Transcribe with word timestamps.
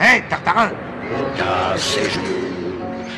Hé, 0.00 0.22
Tartarin 0.30 0.70
Aucun 1.12 1.76
séjour 1.76 2.22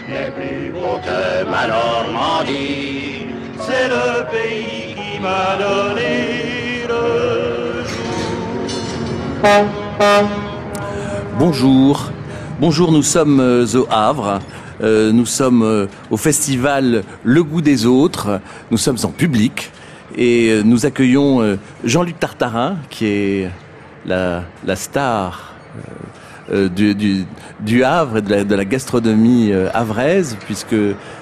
n'est 0.09 0.33
plus 0.33 0.73
beau 0.73 0.99
que 1.05 1.49
ma 1.49 1.69
Normandie. 1.69 3.27
C'est 3.61 3.87
le 3.89 4.25
pays 4.29 4.97
qui 4.97 5.21
m'a 5.21 5.57
donné 5.59 6.83
le 6.89 7.85
Bonjour. 11.39 12.11
Bonjour, 12.59 12.91
nous 12.91 13.05
sommes 13.05 13.39
euh, 13.39 13.65
au 13.77 13.87
Havre. 13.89 14.41
Euh, 14.83 15.13
nous 15.13 15.27
sommes 15.27 15.63
euh, 15.63 15.87
au 16.11 16.17
festival 16.17 17.05
Le 17.23 17.45
goût 17.45 17.61
des 17.61 17.87
autres. 17.87 18.41
Nous 18.73 18.79
sommes 18.79 18.99
en 19.05 19.11
public 19.11 19.71
et 20.17 20.49
euh, 20.51 20.63
nous 20.65 20.85
accueillons 20.85 21.43
euh, 21.43 21.57
Jean-Luc 21.85 22.19
Tartarin 22.19 22.77
qui 22.91 23.07
est 23.07 23.51
la, 24.05 24.43
la 24.67 24.75
star 24.75 25.55
euh, 26.51 26.69
du, 26.69 26.95
du, 26.95 27.25
du 27.61 27.85
Havre 27.85 28.19
et 28.19 28.23
de 28.23 28.31
la, 28.31 28.45
de 28.45 28.55
la 28.55 28.65
gastronomie 28.65 29.53
euh, 29.53 29.69
havraise 29.75 30.37
puisque 30.45 30.77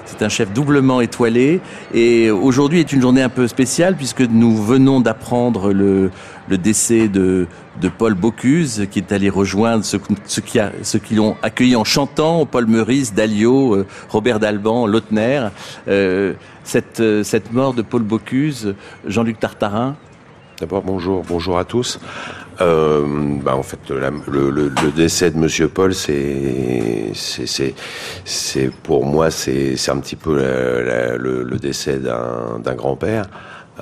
c'est 0.04 0.22
un 0.22 0.28
chef 0.28 0.52
doublement 0.52 1.00
étoilé 1.00 1.60
et 1.92 2.30
aujourd'hui 2.30 2.80
est 2.80 2.92
une 2.92 3.00
journée 3.00 3.22
un 3.22 3.28
peu 3.28 3.46
spéciale 3.48 3.96
puisque 3.96 4.22
nous 4.22 4.56
venons 4.56 5.00
d'apprendre 5.00 5.72
le, 5.72 6.10
le 6.48 6.58
décès 6.58 7.08
de, 7.08 7.46
de 7.80 7.88
Paul 7.88 8.14
Bocuse 8.14 8.86
qui 8.90 8.98
est 8.98 9.12
allé 9.12 9.28
rejoindre 9.30 9.84
ceux, 9.84 10.00
ceux 10.26 10.42
qui, 10.42 10.58
a, 10.58 10.72
qui 11.04 11.14
l'ont 11.14 11.36
accueilli 11.42 11.76
en 11.76 11.84
chantant, 11.84 12.44
Paul 12.44 12.66
Meurice, 12.66 13.14
Dalio, 13.14 13.74
euh, 13.74 13.86
Robert 14.08 14.40
Dalban, 14.40 14.86
Lautner. 14.86 15.48
Euh, 15.88 16.34
cette, 16.64 17.00
euh, 17.00 17.22
cette 17.24 17.52
mort 17.52 17.74
de 17.74 17.82
Paul 17.82 18.02
Bocuse, 18.02 18.74
Jean-Luc 19.06 19.40
Tartarin, 19.40 19.96
D'abord, 20.60 20.82
bonjour, 20.82 21.24
bonjour 21.26 21.58
à 21.58 21.64
tous. 21.64 21.98
Euh, 22.60 23.04
bah, 23.42 23.56
en 23.56 23.62
fait, 23.62 23.78
le, 23.88 24.50
le- 24.50 24.68
le 24.68 24.90
décès 24.90 25.30
de 25.30 25.38
Monsieur 25.38 25.68
Paul, 25.68 25.94
c'est, 25.94 27.10
c'est, 27.14 27.74
c'est, 28.24 28.70
pour 28.82 29.06
moi, 29.06 29.30
c'est, 29.30 29.76
c'est 29.76 29.90
un 29.90 29.98
petit 29.98 30.16
peu 30.16 30.36
la- 30.36 31.16
le, 31.16 31.42
le 31.42 31.56
décès 31.58 31.98
d'un, 31.98 32.58
d'un 32.62 32.74
grand-père. 32.74 33.24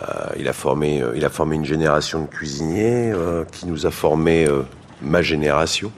Euh, 0.01 0.05
il 0.39 0.47
a 0.49 0.53
formé, 0.53 1.03
euh, 1.03 1.13
il 1.17 1.25
a 1.25 1.29
formé 1.29 1.57
une 1.57 1.65
génération 1.65 2.23
de 2.23 2.27
cuisiniers 2.29 3.11
euh, 3.13 3.45
qui 3.51 3.67
nous 3.67 3.85
a 3.85 3.91
formé 3.91 4.47
euh, 4.47 4.63
ma 5.03 5.23
génération. 5.23 5.91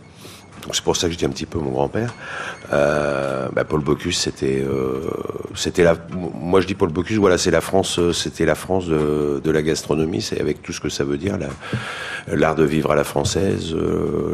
Donc 0.63 0.75
c'est 0.75 0.85
pour 0.85 0.97
ça 0.97 1.07
que 1.09 1.13
je 1.13 1.19
dis 1.19 1.25
un 1.27 1.31
petit 1.31 1.47
peu 1.47 1.59
mon 1.59 1.71
grand-père. 1.71 2.15
Euh, 2.73 3.49
bah, 3.53 3.65
Paul 3.65 3.81
Bocuse, 3.83 4.17
c'était, 4.17 4.63
euh, 4.63 5.01
c'était 5.55 5.83
la. 5.83 5.97
Moi, 6.13 6.61
je 6.61 6.67
dis 6.67 6.75
Paul 6.75 6.91
Bocuse. 6.91 7.19
Voilà, 7.19 7.37
c'est 7.37 7.51
la 7.51 7.61
France. 7.61 7.99
euh, 7.99 8.13
C'était 8.13 8.45
la 8.45 8.55
France 8.55 8.87
de, 8.87 9.51
la 9.51 9.63
gastronomie. 9.63 10.23
C'est 10.23 10.41
avec 10.41 10.63
tout 10.63 10.73
ce 10.73 10.81
que 10.81 10.89
ça 10.89 11.03
veut 11.03 11.19
dire, 11.19 11.37
la- 11.39 12.37
l'art 12.37 12.55
de 12.55 12.63
vivre 12.65 12.93
à 12.93 12.95
la 12.95 13.03
française, 13.03 13.75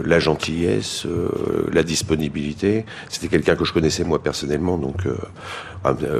la 0.04 0.18
gentillesse, 0.18 1.06
la 1.72 1.82
disponibilité. 1.82 2.84
C'était 3.08 3.28
quelqu'un 3.28 3.56
que 3.56 3.64
je 3.64 3.72
connaissais 3.72 4.04
moi 4.04 4.22
personnellement, 4.22 4.76
donc 4.76 4.96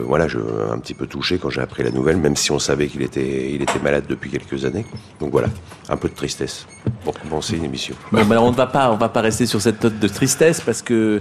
voilà, 0.07 0.29
je 0.29 0.39
un 0.73 0.79
petit 0.79 0.95
peu 0.95 1.07
touché 1.07 1.39
quand 1.39 1.51
j'ai 1.51 1.61
appris 1.61 1.83
la 1.83 1.91
nouvelle, 1.91 2.17
même 2.17 2.37
si 2.37 2.53
on 2.53 2.59
savait 2.59 2.87
qu'il 2.87 3.03
était, 3.03 3.51
il 3.53 3.61
était 3.63 3.79
malade 3.83 4.05
depuis 4.09 4.31
quelques 4.31 4.65
années. 4.65 4.87
Donc 5.21 5.33
voilà, 5.33 5.49
un 5.91 5.97
peu 5.97 6.09
de 6.09 6.15
tristesse 6.15 6.67
pour 7.05 7.19
commencer 7.19 7.57
une 7.57 7.65
émission. 7.65 7.95
Bon, 8.13 8.25
ben, 8.25 8.39
on 8.39 8.53
va 8.53 8.67
pas, 8.67 8.91
on 8.93 8.97
va 8.97 9.09
pas 9.09 9.21
rester 9.21 9.45
sur 9.45 9.61
cette 9.61 9.83
note 9.83 9.99
de 9.99 10.09
tristesse 10.09 10.61
parce 10.61 10.81
que 10.83 11.21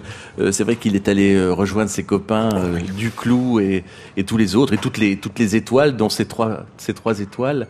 c'est 0.51 0.63
vrai 0.63 0.75
qu'il 0.85 0.95
est 0.95 1.07
allé 1.07 1.33
euh, 1.33 1.51
rejoindre 1.51 1.89
ses 1.89 2.03
copains 2.03 2.49
euh, 2.53 2.79
Duclou 2.95 3.59
et, 3.59 3.83
et 4.17 4.23
tous 4.23 4.37
les 4.37 4.55
autres 4.55 4.73
et 4.73 4.77
toutes 4.77 4.99
les 4.99 5.17
toutes 5.17 5.39
les 5.39 5.55
étoiles, 5.55 5.97
dont 5.97 6.09
ces 6.09 6.25
trois 6.25 6.67
ces 6.77 6.93
trois 6.93 7.21
étoiles 7.21 7.65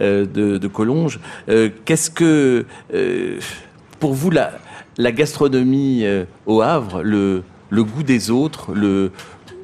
euh, 0.00 0.26
de, 0.26 0.58
de 0.58 0.68
Collonges. 0.68 1.18
Euh, 1.48 1.70
Qu'est-ce 1.86 2.10
que 2.10 2.66
pour 3.98 4.12
vous 4.12 4.30
la 4.30 4.52
la 4.98 5.12
gastronomie 5.12 6.04
au 6.44 6.60
Havre, 6.60 7.02
le 7.02 7.42
le 7.70 7.84
goût 7.84 8.02
des 8.02 8.30
autres, 8.30 8.72
le 8.74 9.12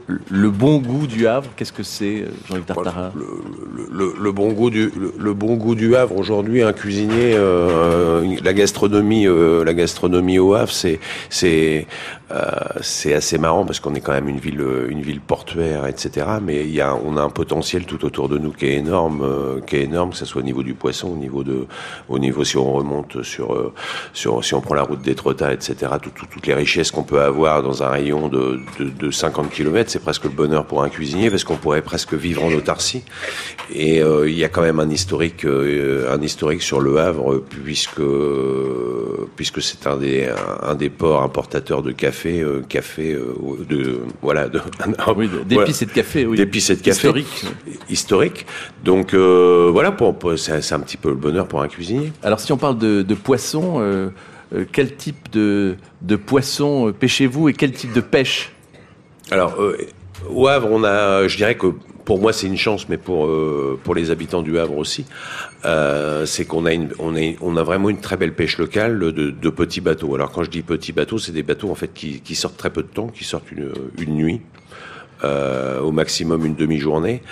le 0.07 0.51
bon 0.51 0.79
goût 0.79 1.07
du 1.07 1.27
Havre, 1.27 1.49
qu'est-ce 1.57 1.73
que 1.73 1.83
c'est, 1.83 2.23
euh, 2.23 2.29
Jean-Luc 2.49 2.67
Tartarin 2.67 3.13
le, 3.17 3.23
le- 3.75 3.89
le- 3.91 4.15
le 4.23 4.33
bon 4.33 4.53
goût 4.53 4.69
du 4.71 4.91
le, 5.19 5.33
bon 5.33 5.55
goût 5.55 5.75
du 5.75 5.97
Havre 5.97 6.17
aujourd'hui 6.17 6.63
un 6.63 6.73
cuisinier 6.75 7.33
euh, 7.35 8.23
la 8.45 8.53
gastronomie 8.53 9.27
euh, 9.27 9.65
la 9.65 9.73
gastronomie 9.73 10.39
au 10.39 10.55
Havre 10.55 10.73
c'est 10.73 11.01
c'est 11.31 11.87
euh, 12.33 12.41
c'est 12.83 13.15
assez 13.15 13.39
marrant 13.39 13.65
parce 13.65 13.81
qu'on 13.81 13.95
est 13.95 14.01
quand 14.01 14.13
même 14.13 14.29
une 14.29 14.39
ville 14.39 14.63
une 14.89 15.01
ville 15.01 15.21
portuaire 15.21 15.87
etc 15.87 16.27
mais 16.43 16.65
il 16.65 16.75
y 16.75 16.81
a 16.81 16.95
on 16.95 17.17
a 17.17 17.23
un 17.23 17.29
potentiel 17.31 17.85
tout 17.87 18.05
autour 18.05 18.29
de 18.29 18.37
nous 18.39 18.51
qui 18.51 18.67
est 18.67 18.75
énorme 18.75 19.61
qui 19.67 19.77
est 19.77 19.85
énorme 19.85 20.11
que 20.11 20.17
ce 20.17 20.25
soit 20.27 20.43
au 20.43 20.45
niveau 20.45 20.63
du 20.63 20.75
poisson 20.75 21.09
au 21.13 21.17
niveau 21.17 21.45
de 21.45 21.67
au 22.09 22.19
niveau 22.19 22.45
si 22.45 22.57
on 22.59 22.73
remonte 22.73 23.23
sur 23.23 23.73
sur 24.13 24.45
si 24.45 24.55
on 24.55 24.61
prend 24.61 24.75
la 24.75 24.83
route 24.83 25.01
d'Étretat 25.03 25.53
etc 25.53 25.93
tout- 26.03 26.11
tout- 26.15 26.27
toutes 26.31 26.47
les 26.47 26.55
richesses 26.55 26.91
qu'on 26.91 27.05
peut 27.05 27.21
avoir 27.23 27.63
dans 27.63 27.83
un 27.83 27.89
rayon 27.89 28.29
de, 28.29 28.61
de, 28.79 28.91
de 28.91 29.11
50 29.11 29.51
km 29.51 29.94
c'est 29.95 30.01
presque 30.01 30.25
le 30.25 30.31
bonheur 30.31 30.67
pour 30.67 30.83
un 30.83 30.89
cuisinier 30.89 31.31
parce 31.31 31.45
qu'on 31.45 31.55
pourrait 31.55 31.81
presque 31.81 32.15
vivre 32.15 32.43
en 32.43 32.53
autarcie 32.53 33.05
et 33.73 34.03
euh, 34.03 34.29
il 34.29 34.37
y 34.37 34.43
a 34.43 34.49
quand 34.49 34.63
même 34.63 34.81
un 34.81 34.91
historique, 34.91 35.45
euh, 35.45 36.13
un 36.13 36.21
historique 36.21 36.63
sur 36.63 36.81
le 36.81 36.99
Havre, 36.99 37.45
puisque 37.65 38.03
puisque 39.37 39.63
c'est 39.63 39.87
un 39.87 39.97
des 39.97 40.29
un, 40.63 40.75
des 40.75 40.91
ports 40.91 41.23
importateurs 41.23 41.83
de 41.83 41.93
café, 41.93 42.41
euh, 42.41 42.63
café 42.69 43.13
euh, 43.13 43.35
de 43.69 44.01
voilà 44.21 44.49
de 44.49 44.61
Oui, 45.17 45.29
d'épices 45.47 45.83
et 45.83 45.87
de 45.87 45.93
café, 45.93 46.27
oui. 46.27 46.37
d'épices 46.37 46.71
et 46.71 46.77
de 46.77 46.81
café 46.83 47.07
Historique. 47.07 47.45
historique. 47.89 48.47
Donc 48.85 49.15
voilà, 49.15 49.93
pour, 49.93 50.19
pour- 50.19 50.37
c'est 50.37 50.73
un 50.73 50.81
petit 50.81 50.97
peu 50.97 51.11
le 51.11 51.15
bonheur 51.15 51.47
pour 51.47 51.63
un 51.63 51.69
cuisinier. 51.69 52.13
Alors 52.25 52.41
si 52.41 52.51
on 52.53 52.57
parle 52.57 52.79
de, 52.79 53.03
de 53.03 53.15
poisson, 53.15 54.11
quel 54.73 54.97
type 54.97 55.31
de, 55.33 55.77
de 56.03 56.17
poisson 56.17 56.93
pêchez-vous 56.99 57.49
et 57.49 57.53
quel 57.53 57.71
type 57.71 57.93
de 57.93 58.01
pêche? 58.01 58.51
Alors, 59.31 59.61
euh, 59.61 59.77
au 60.31 60.49
Havre, 60.49 60.69
on 60.71 60.85
a, 60.85 61.27
je 61.29 61.37
dirais 61.37 61.55
que 61.55 61.69
pour 62.05 62.21
moi 62.21 62.33
c'est 62.33 62.47
une 62.47 62.57
chance, 62.57 62.89
mais 62.89 62.99
pour 62.99 63.27
euh, 63.27 63.79
pour 63.83 63.95
les 63.95 64.11
habitants 64.11 64.43
du 64.43 64.59
Havre 64.59 64.77
aussi, 64.77 65.07
euh, 65.65 66.27
c'est 66.27 66.45
qu'on 66.45 66.67
a 66.67 66.73
une, 66.73 66.91
on 66.99 67.17
a, 67.17 67.35
on 67.41 67.57
a 67.57 67.63
vraiment 67.63 67.89
une 67.91 68.01
très 68.01 68.17
belle 68.17 68.35
pêche 68.35 68.59
locale 68.59 68.99
de, 68.99 69.51
petits 69.51 69.81
bateaux. 69.81 70.15
Alors 70.15 70.31
quand 70.31 70.43
je 70.43 70.51
dis 70.51 70.63
petits 70.63 70.93
bateaux, 70.93 71.19
c'est 71.19 71.33
des 71.33 71.43
bateaux 71.43 71.71
en 71.71 71.75
fait 71.75 71.93
qui, 71.93 72.35
sortent 72.35 72.57
très 72.57 72.71
peu 72.71 72.83
de 72.83 72.89
temps, 72.89 73.09
qui 73.09 73.25
sortent 73.25 73.51
une, 73.51 73.73
une 73.99 74.15
nuit, 74.15 74.41
euh, 75.25 75.81
au 75.81 75.93
maximum 75.93 76.45
une 76.45 76.55
demi-journée. 76.55 77.23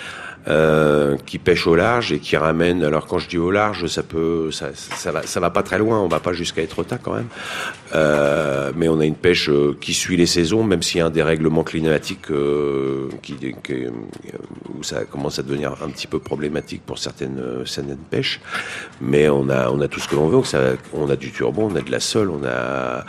Euh, 0.47 1.17
qui 1.25 1.39
pêchent 1.39 1.67
au 1.67 1.75
large 1.75 2.11
et 2.11 2.19
qui 2.19 2.35
ramènent. 2.37 2.83
Alors 2.83 3.07
quand 3.07 3.19
je 3.19 3.29
dis 3.29 3.37
au 3.37 3.51
large, 3.51 3.87
ça 3.87 4.03
peut, 4.03 4.51
ça, 4.51 4.69
ça 4.73 5.11
va, 5.11 5.23
ça 5.23 5.39
va 5.39 5.49
pas 5.49 5.63
très 5.63 5.77
loin. 5.77 5.99
On 5.99 6.07
va 6.07 6.19
pas 6.19 6.33
jusqu'à 6.33 6.61
Etretat 6.61 6.97
quand 6.97 7.13
même. 7.13 7.27
Euh, 7.95 8.71
mais 8.75 8.89
on 8.89 8.99
a 8.99 9.05
une 9.05 9.15
pêche 9.15 9.49
euh, 9.49 9.77
qui 9.79 9.93
suit 9.93 10.17
les 10.17 10.25
saisons, 10.25 10.63
même 10.63 10.81
s'il 10.81 10.97
y 10.99 11.01
a 11.01 11.05
un 11.05 11.11
dérèglement 11.11 11.63
climatique 11.63 12.31
euh, 12.31 13.09
qui, 13.21 13.37
euh, 13.69 13.89
où 14.75 14.83
ça 14.83 15.05
commence 15.05 15.39
à 15.39 15.43
devenir 15.43 15.75
un 15.83 15.89
petit 15.89 16.07
peu 16.07 16.19
problématique 16.19 16.81
pour 16.85 16.97
certaines, 16.97 17.65
certaines 17.65 17.97
pêches. 17.97 18.41
Mais 18.99 19.29
on 19.29 19.49
a, 19.49 19.69
on 19.69 19.79
a 19.81 19.87
tout 19.87 19.99
ce 19.99 20.07
que 20.07 20.15
l'on 20.15 20.27
veut. 20.27 20.41
On 20.93 21.09
a 21.09 21.15
du 21.15 21.31
turbon, 21.31 21.69
on 21.71 21.75
a 21.75 21.81
de 21.81 21.91
la 21.91 21.99
sole, 21.99 22.29
on 22.29 22.43
a 22.45 23.05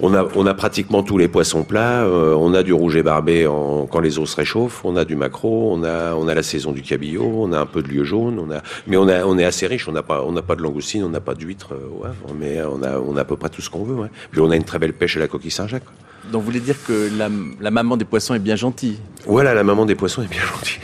on 0.00 0.14
a, 0.14 0.26
on 0.36 0.46
a 0.46 0.54
pratiquement 0.54 1.02
tous 1.02 1.18
les 1.18 1.28
poissons 1.28 1.64
plats. 1.64 2.04
euh, 2.04 2.34
on 2.34 2.54
a 2.54 2.62
du 2.62 2.72
rouget 2.72 3.02
barbé 3.02 3.46
en, 3.46 3.86
quand 3.86 4.00
les 4.00 4.18
eaux 4.18 4.26
se 4.26 4.36
réchauffent. 4.36 4.84
On 4.84 4.96
a 4.96 5.04
du 5.04 5.16
maquereau. 5.16 5.72
On 5.72 5.82
a, 5.84 6.14
on 6.14 6.28
a 6.28 6.34
la 6.34 6.42
saison 6.42 6.72
du 6.72 6.82
cabillaud. 6.82 7.32
On 7.36 7.52
a 7.52 7.58
un 7.58 7.66
peu 7.66 7.82
de 7.82 7.88
lieu 7.88 8.04
jaune. 8.04 8.38
On 8.38 8.50
a, 8.50 8.62
mais 8.86 8.96
on 8.96 9.08
a, 9.08 9.24
on 9.24 9.38
est 9.38 9.44
assez 9.44 9.66
riche. 9.66 9.88
On 9.88 9.92
n'a 9.92 10.02
pas, 10.02 10.22
on 10.24 10.32
n'a 10.32 10.42
pas 10.42 10.56
de 10.56 10.62
langoustine. 10.62 11.04
On 11.04 11.08
n'a 11.08 11.20
pas 11.20 11.34
d'huître 11.34 11.72
euh, 11.72 12.00
au 12.00 12.04
Havre. 12.04 12.34
Mais 12.38 12.60
on 12.62 12.82
a, 12.82 12.98
on 12.98 13.16
a 13.16 13.22
à 13.22 13.24
peu 13.24 13.36
près 13.36 13.48
tout 13.48 13.62
ce 13.62 13.70
qu'on 13.70 13.84
veut. 13.84 13.94
Ouais. 13.96 14.08
Puis 14.30 14.40
on 14.40 14.50
a 14.50 14.56
une 14.56 14.64
très 14.64 14.78
belle 14.78 14.92
pêche 14.92 15.16
à 15.16 15.20
la 15.20 15.28
coquille 15.28 15.50
Saint-Jacques. 15.50 15.84
Donc 16.32 16.42
vous 16.42 16.46
voulez 16.46 16.60
dire 16.60 16.76
que 16.86 17.08
la, 17.16 17.28
la 17.60 17.70
maman 17.70 17.96
des 17.96 18.04
poissons 18.04 18.34
est 18.34 18.38
bien 18.38 18.56
gentille? 18.56 18.98
Voilà, 19.26 19.54
la 19.54 19.64
maman 19.64 19.86
des 19.86 19.94
poissons 19.94 20.22
est 20.22 20.28
bien 20.28 20.42
gentille. 20.42 20.80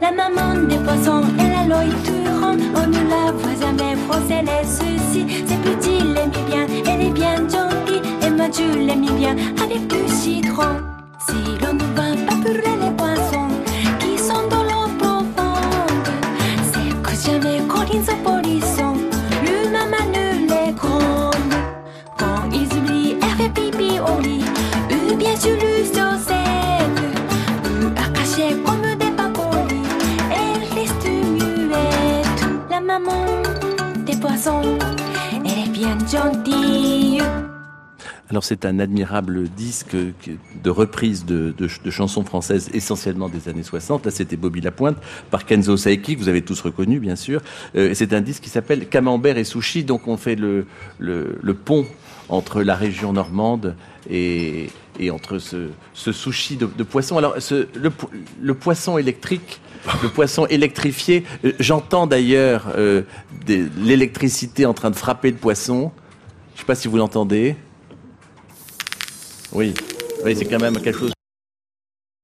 La 0.00 0.10
maman 0.10 0.66
des 0.66 0.78
poissons 0.78 1.24
et 1.38 1.50
la 1.50 1.66
l'œil 1.66 1.90
turant, 2.04 2.56
on 2.74 2.86
ne 2.86 3.10
la 3.10 3.32
voit 3.32 3.54
jamais 3.60 3.96
froisser 3.96 4.40
les 4.40 4.66
soucis. 4.66 5.44
C'est 5.46 5.60
petit, 5.60 6.00
l'aime 6.02 6.30
bien, 6.48 6.66
elle 6.86 7.02
est 7.02 7.10
bien 7.10 7.36
gentille, 7.36 8.00
et 8.22 8.30
moi 8.30 8.48
tu 8.48 8.78
l'aime 8.78 9.04
bien 9.16 9.36
avec 9.62 9.86
du 9.88 10.08
citron. 10.08 10.80
Si 11.18 11.34
l'on 11.60 11.74
ne 11.74 11.84
va 11.94 12.16
pas 12.26 12.36
purler 12.42 12.76
les 12.80 12.90
poissons 12.96 13.50
qui 13.98 14.16
sont 14.18 14.48
dans 14.48 14.62
l'eau 14.62 14.88
profonde, 14.98 16.08
c'est 16.72 17.02
que 17.02 17.14
jamais 17.22 17.60
quand 17.68 17.84
ils 17.92 18.08
elle 34.46 35.46
est 35.46 35.70
bien 35.70 35.98
gentille. 36.06 37.22
Alors 38.30 38.44
c'est 38.44 38.64
un 38.64 38.78
admirable 38.78 39.48
disque 39.48 39.96
de 39.96 40.70
reprise 40.70 41.24
de, 41.24 41.52
de, 41.58 41.90
chansons 41.90 42.24
françaises 42.24 42.70
essentiellement 42.72 43.28
des 43.28 43.48
années 43.48 43.64
60. 43.64 44.04
Là 44.04 44.10
c'était 44.12 44.36
Bobby 44.36 44.60
Lapointe 44.60 44.96
par 45.30 45.44
Kenzo 45.44 45.76
Saeki, 45.76 46.14
que 46.14 46.20
vous 46.20 46.28
avez 46.28 46.42
tous 46.42 46.60
reconnu 46.60 47.00
bien 47.00 47.16
sûr. 47.16 47.42
Euh, 47.74 47.90
c'est 47.94 48.12
un 48.12 48.20
disque 48.20 48.44
qui 48.44 48.50
s'appelle 48.50 48.88
Camembert 48.88 49.36
et 49.36 49.44
Sushi, 49.44 49.82
donc 49.82 50.06
on 50.06 50.16
fait 50.16 50.36
le, 50.36 50.66
le, 50.98 51.54
pont 51.54 51.86
entre 52.28 52.62
la 52.62 52.76
région 52.76 53.12
normande 53.12 53.74
et, 54.08 54.70
et 55.00 55.10
entre 55.10 55.38
ce, 55.38 55.70
ce 55.92 56.12
sushi 56.12 56.56
de, 56.56 56.66
poisson. 56.84 57.18
Alors 57.18 57.34
le, 57.50 57.90
le 58.40 58.54
poisson 58.54 58.96
électrique 58.96 59.60
le 60.02 60.08
poisson 60.08 60.46
électrifié. 60.46 61.24
Euh, 61.44 61.52
j'entends 61.58 62.06
d'ailleurs 62.06 62.72
euh, 62.76 63.02
l'électricité 63.46 64.66
en 64.66 64.74
train 64.74 64.90
de 64.90 64.96
frapper 64.96 65.30
le 65.30 65.36
poisson. 65.36 65.92
Je 66.50 66.56
ne 66.56 66.58
sais 66.60 66.66
pas 66.66 66.74
si 66.74 66.88
vous 66.88 66.96
l'entendez. 66.96 67.56
Oui, 69.52 69.74
oui 70.24 70.36
c'est 70.36 70.44
quand 70.44 70.60
même 70.60 70.80
quelque 70.80 70.98
chose 70.98 71.12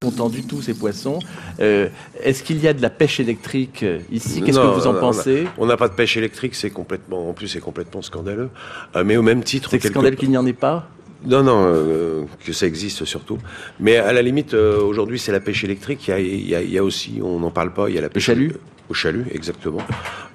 content 0.03 0.29
du 0.29 0.43
tout 0.43 0.61
ces 0.61 0.75
poissons. 0.75 1.19
Euh, 1.59 1.89
Est-ce 2.23 2.43
qu'il 2.43 2.61
y 2.63 2.69
a 2.69 2.75
de 2.75 2.83
la 2.83 2.91
pêche 2.91 3.19
électrique 3.19 3.85
ici? 4.13 4.43
Qu'est-ce 4.43 4.59
que 4.59 4.81
vous 4.81 4.87
en 4.87 4.95
pensez? 4.95 5.47
On 5.57 5.67
n'a 5.67 5.77
pas 5.77 5.89
de 5.89 5.95
pêche 5.95 6.17
électrique, 6.17 6.55
c'est 6.55 6.71
complètement, 6.71 7.31
en 7.31 7.33
plus 7.33 7.49
c'est 7.49 7.61
complètement 7.61 8.03
scandaleux. 8.03 8.51
Euh, 8.95 9.05
mais 9.05 9.17
au 9.17 9.23
même 9.23 9.43
titre, 9.43 9.71
c'est 9.71 9.81
scandaleux 9.81 10.17
qu'il 10.17 10.31
n'y 10.31 10.37
en 10.37 10.47
ait 10.47 10.53
pas? 10.53 10.89
Non, 11.25 11.43
non, 11.43 11.65
euh, 11.67 12.25
que 12.45 12.53
ça 12.53 12.67
existe 12.67 13.05
surtout. 13.05 13.39
Mais 13.81 13.97
à 13.97 14.13
la 14.13 14.23
limite, 14.23 14.55
euh, 14.55 14.81
aujourd'hui, 14.81 15.19
c'est 15.19 15.33
la 15.33 15.41
pêche 15.41 15.65
électrique. 15.65 16.09
Il 16.09 16.11
y, 16.11 16.15
a, 16.15 16.19
il, 16.21 16.49
y 16.49 16.55
a, 16.55 16.63
il 16.63 16.71
y 16.71 16.79
a, 16.79 16.85
aussi, 16.85 17.21
on 17.23 17.41
n'en 17.41 17.51
parle 17.51 17.73
pas, 17.73 17.89
il 17.89 17.95
y 17.95 17.99
a 17.99 18.01
la 18.01 18.09
pêche 18.09 18.29
au 18.29 18.33
chalut? 18.33 18.53
Au 18.89 18.95
chalut, 18.95 19.27
exactement. 19.33 19.83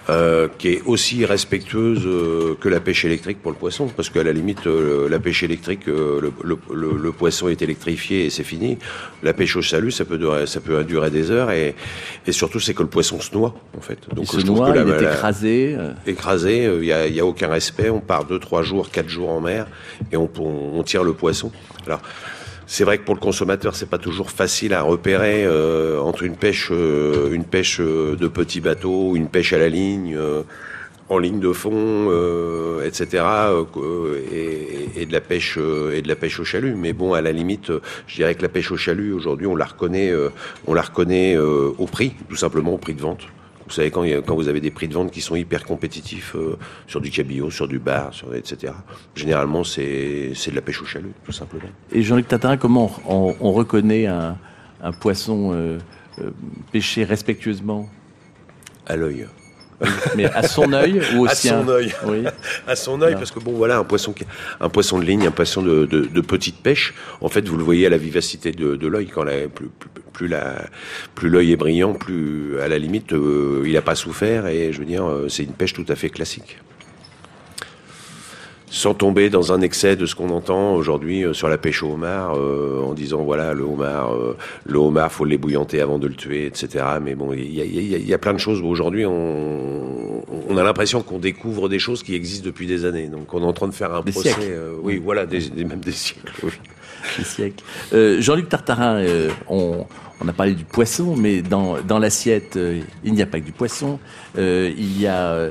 Euh, 0.10 0.48
qui 0.58 0.70
est 0.70 0.82
aussi 0.88 1.26
respectueuse 1.26 2.02
euh, 2.06 2.56
que 2.60 2.68
la 2.68 2.80
pêche 2.80 3.06
électrique 3.06 3.42
pour 3.42 3.52
le 3.52 3.58
poisson, 3.58 3.88
parce 3.96 4.10
qu'à 4.10 4.24
la 4.24 4.34
limite, 4.34 4.66
euh, 4.66 5.08
la 5.08 5.20
pêche 5.20 5.44
électrique, 5.44 5.88
euh, 5.88 6.20
le, 6.20 6.34
le, 6.44 6.58
le, 6.74 6.98
le, 6.98 7.12
poisson 7.12 7.48
est 7.50 7.62
électrifié 7.62 8.26
et 8.26 8.30
c'est 8.32 8.44
fini. 8.44 8.80
La 9.22 9.34
pêche 9.34 9.56
au 9.56 9.62
chalut, 9.62 9.92
ça 9.92 10.04
peut 10.04 10.18
durer, 10.18 10.48
ça 10.48 10.60
peut 10.60 10.84
durer 10.84 11.12
des 11.12 11.30
heures, 11.30 11.52
et, 11.52 11.76
et 12.26 12.32
surtout, 12.32 12.60
c'est 12.60 12.74
que 12.74 12.82
le 12.82 12.90
poisson 12.90 13.22
se 13.22 13.32
noie, 13.32 13.54
en 13.78 13.82
fait. 13.82 14.00
Donc, 14.14 14.26
il 14.34 14.42
se 14.42 14.46
noie, 14.46 14.74
il 14.76 14.82
la, 14.82 14.98
est 14.98 15.04
écrasé. 15.04 15.78
Écrasé, 16.08 16.64
il 16.64 16.82
n'y 16.82 16.92
a, 16.92 17.08
y 17.08 17.20
a, 17.20 17.26
aucun 17.26 17.48
respect. 17.48 17.92
On 17.92 18.02
part 18.02 18.26
deux, 18.26 18.40
trois 18.40 18.64
jours, 18.64 18.90
quatre 18.90 19.08
jours 19.08 19.30
en 19.30 19.40
mer, 19.40 19.68
et 20.12 20.18
on, 20.18 20.30
on, 20.40 20.80
on 20.80 20.84
tire 20.84 21.04
le 21.04 21.14
poisson. 21.14 21.52
Alors, 21.86 22.02
c'est 22.68 22.84
vrai 22.84 22.98
que 22.98 23.04
pour 23.04 23.16
le 23.16 23.20
consommateur, 23.20 23.76
c'est 23.76 23.90
pas 23.90 23.98
toujours 23.98 24.32
facile 24.32 24.74
à 24.74 24.82
repérer 24.82 25.44
euh, 25.46 26.00
entre 26.00 26.24
une 26.24 26.36
pêche, 26.36 26.70
euh, 26.72 27.32
une 27.32 27.44
pêche 27.44 27.80
de 27.80 28.28
petit 28.28 28.62
bateau, 28.62 29.16
une 29.16 29.28
pêche 29.28 29.54
à 29.54 29.58
la 29.58 29.70
ligne, 29.70 30.16
euh, 30.16 30.44
en 31.10 31.18
ligne 31.18 31.42
de 31.42 31.52
fond, 31.52 32.10
etc., 32.86 33.24
et, 34.32 35.02
et, 35.02 35.06
de 35.06 35.12
la 35.12 35.20
pêche 35.20 35.58
et 35.58 36.02
de 36.02 36.08
la 36.08 36.16
pêche 36.16 36.40
au 36.40 36.46
chalut. 36.46 36.76
Mais 36.76 36.94
bon, 36.94 37.14
à 37.14 37.20
la 37.20 37.34
limite, 37.34 37.70
je 38.08 38.16
dirais 38.16 38.34
que 38.34 38.42
la 38.42 38.48
pêche 38.48 38.72
au 38.72 38.78
chalut 38.78 39.12
aujourd'hui, 39.12 39.46
on 39.46 39.58
la 39.58 39.66
reconnaît, 39.66 40.14
on 40.68 40.74
la 40.74 40.82
reconnaît 40.82 41.38
au 41.38 41.86
prix, 41.86 42.14
tout 42.30 42.38
simplement 42.38 42.76
au 42.76 42.78
prix 42.78 42.94
de 42.94 43.02
vente. 43.02 43.28
Vous 43.72 43.76
savez, 43.76 43.90
quand, 43.90 44.04
quand, 44.04 44.36
vous 44.36 44.50
avez 44.50 44.60
des 44.60 44.70
prix 44.70 44.90
de 44.90 44.94
vente 44.94 45.12
qui 45.12 45.22
sont 45.22 45.38
hyper 45.38 45.64
compétitifs 45.64 46.36
euh, 46.36 46.58
sur 46.88 47.00
du 47.00 47.10
cabillaud, 47.10 47.50
sur 47.52 47.70
du 47.70 47.80
bar, 47.80 48.14
sur, 48.14 48.36
etc., 48.36 48.74
généralement, 49.16 49.64
c'est 49.64 50.34
de 50.34 50.56
la 50.56 50.62
pêche 50.62 50.82
au 50.82 50.86
chalut, 50.86 51.14
tout 51.24 51.32
simplement. 51.32 51.70
Et 51.90 52.02
Jean-Luc 52.02 52.28
Tatarin, 52.28 52.58
comment 52.58 52.92
on, 53.08 53.34
on 53.40 53.54
reconnaît 53.54 54.08
un, 54.08 54.38
un 54.84 54.92
poisson 54.92 55.52
euh, 55.54 55.78
euh, 56.20 56.32
pêché 56.74 57.06
respectueusement? 57.06 57.88
À 58.88 58.98
l'œil. 58.98 59.26
Mais 60.18 60.26
à 60.26 60.44
son 60.44 60.74
œil 60.74 61.02
ou 61.16 61.26
aussi 61.26 61.48
à 61.48 61.62
son 61.62 61.70
œil 61.70 61.94
oui. 62.06 62.26
à 62.68 62.76
son 62.76 63.02
œil 63.02 63.16
parce 63.16 63.32
que 63.32 63.40
bon 63.40 63.54
voilà 63.54 63.78
un 63.80 63.84
poisson 63.84 64.14
un 64.60 64.70
poisson 64.70 65.00
de 65.00 65.06
ligne 65.06 65.26
un 65.26 65.32
poisson 65.32 65.64
de, 65.64 65.86
de, 65.86 66.02
de, 66.02 66.22
petite 66.22 66.62
pêche 66.62 66.94
en 67.20 67.30
fait 67.30 67.48
vous 67.48 67.58
le 67.58 67.64
voyez 67.64 67.88
à 67.88 67.90
la 67.90 67.98
vivacité 67.98 68.52
de, 68.52 68.76
de 68.76 68.88
l'œil 68.88 69.08
quand 69.08 69.24
la, 69.24 69.48
plus, 69.48 69.70
plus, 69.70 69.90
plus 70.14 70.28
la 70.28 70.66
plus 71.16 71.30
l'œil 71.30 71.52
est 71.52 71.58
brillant 71.58 71.94
plus 71.94 72.60
à 72.60 72.68
la 72.68 72.78
limite 72.78 73.14
euh, 73.14 73.64
il 73.66 73.74
n'a 73.74 73.82
pas 73.82 73.96
souffert 73.96 74.48
et 74.48 74.72
je 74.74 74.80
veux 74.80 74.86
dire 74.86 75.08
euh, 75.08 75.30
c'est 75.30 75.44
une 75.44 75.54
pêche 75.54 75.74
tout 75.74 75.86
à 75.88 75.96
fait 75.96 76.10
classique 76.10 76.58
sans 78.72 78.94
tomber 78.94 79.30
dans 79.30 79.52
un 79.52 79.62
excès 79.62 79.98
de 79.98 80.06
ce 80.06 80.16
qu'on 80.16 80.30
entend 80.30 80.74
aujourd'hui 80.74 81.26
euh, 81.26 81.34
sur 81.34 81.50
la 81.50 81.58
pêche 81.58 81.84
au 81.84 81.92
homard, 81.92 82.36
euh, 82.38 82.82
en 82.82 82.94
disant 82.94 83.22
voilà 83.22 83.54
le 83.54 83.64
homard, 83.64 84.16
euh, 84.16 84.38
le 84.66 84.80
homard 84.80 85.12
faut 85.12 85.26
l'ébouillanter 85.26 85.82
avant 85.82 86.00
de 86.00 86.08
le 86.08 86.16
tuer, 86.16 86.46
etc. 86.46 86.86
Mais 87.02 87.14
bon, 87.14 87.34
il 87.34 87.54
y 87.54 87.62
a, 87.62 87.66
y, 87.66 87.96
a, 87.96 87.98
y 87.98 88.14
a, 88.14 88.18
plein 88.18 88.34
de 88.34 88.40
choses. 88.40 88.62
Aujourd'hui, 88.62 89.06
on, 89.06 90.24
on, 90.50 90.58
a 90.58 90.64
l'impression 90.64 91.04
qu'on 91.04 91.20
découvre 91.20 91.68
des 91.68 91.80
choses 91.80 92.02
qui 92.02 92.16
existent 92.16 92.46
depuis 92.46 92.66
des 92.66 92.86
années. 92.86 93.08
Donc, 93.08 93.34
on 93.34 93.42
est 93.42 93.46
en 93.46 93.54
train 93.54 93.68
de 93.68 93.74
faire 93.74 93.94
un 93.94 94.02
des 94.02 94.14
procès. 94.14 94.34
Oui, 94.82 95.02
voilà, 95.04 95.26
des, 95.26 95.50
des, 95.50 95.66
même 95.66 95.82
des 95.82 95.92
siècles. 95.92 96.32
Oui. 96.42 96.52
Siècles. 97.24 97.64
Jean-Luc 98.20 98.50
Tartarin, 98.50 99.04
on, 99.48 99.86
on 100.24 100.28
a 100.28 100.34
parlé 100.34 100.54
du 100.54 100.66
poisson, 100.66 101.16
mais 101.16 101.42
dans, 101.42 101.78
dans 101.82 101.98
l'assiette, 101.98 102.56
euh, 102.56 102.82
il 103.04 103.14
n'y 103.14 103.22
a 103.22 103.26
pas 103.26 103.40
que 103.40 103.46
du 103.46 103.52
poisson. 103.52 104.00
Euh, 104.38 104.72
il, 104.78 105.02
y 105.02 105.08
a, 105.08 105.50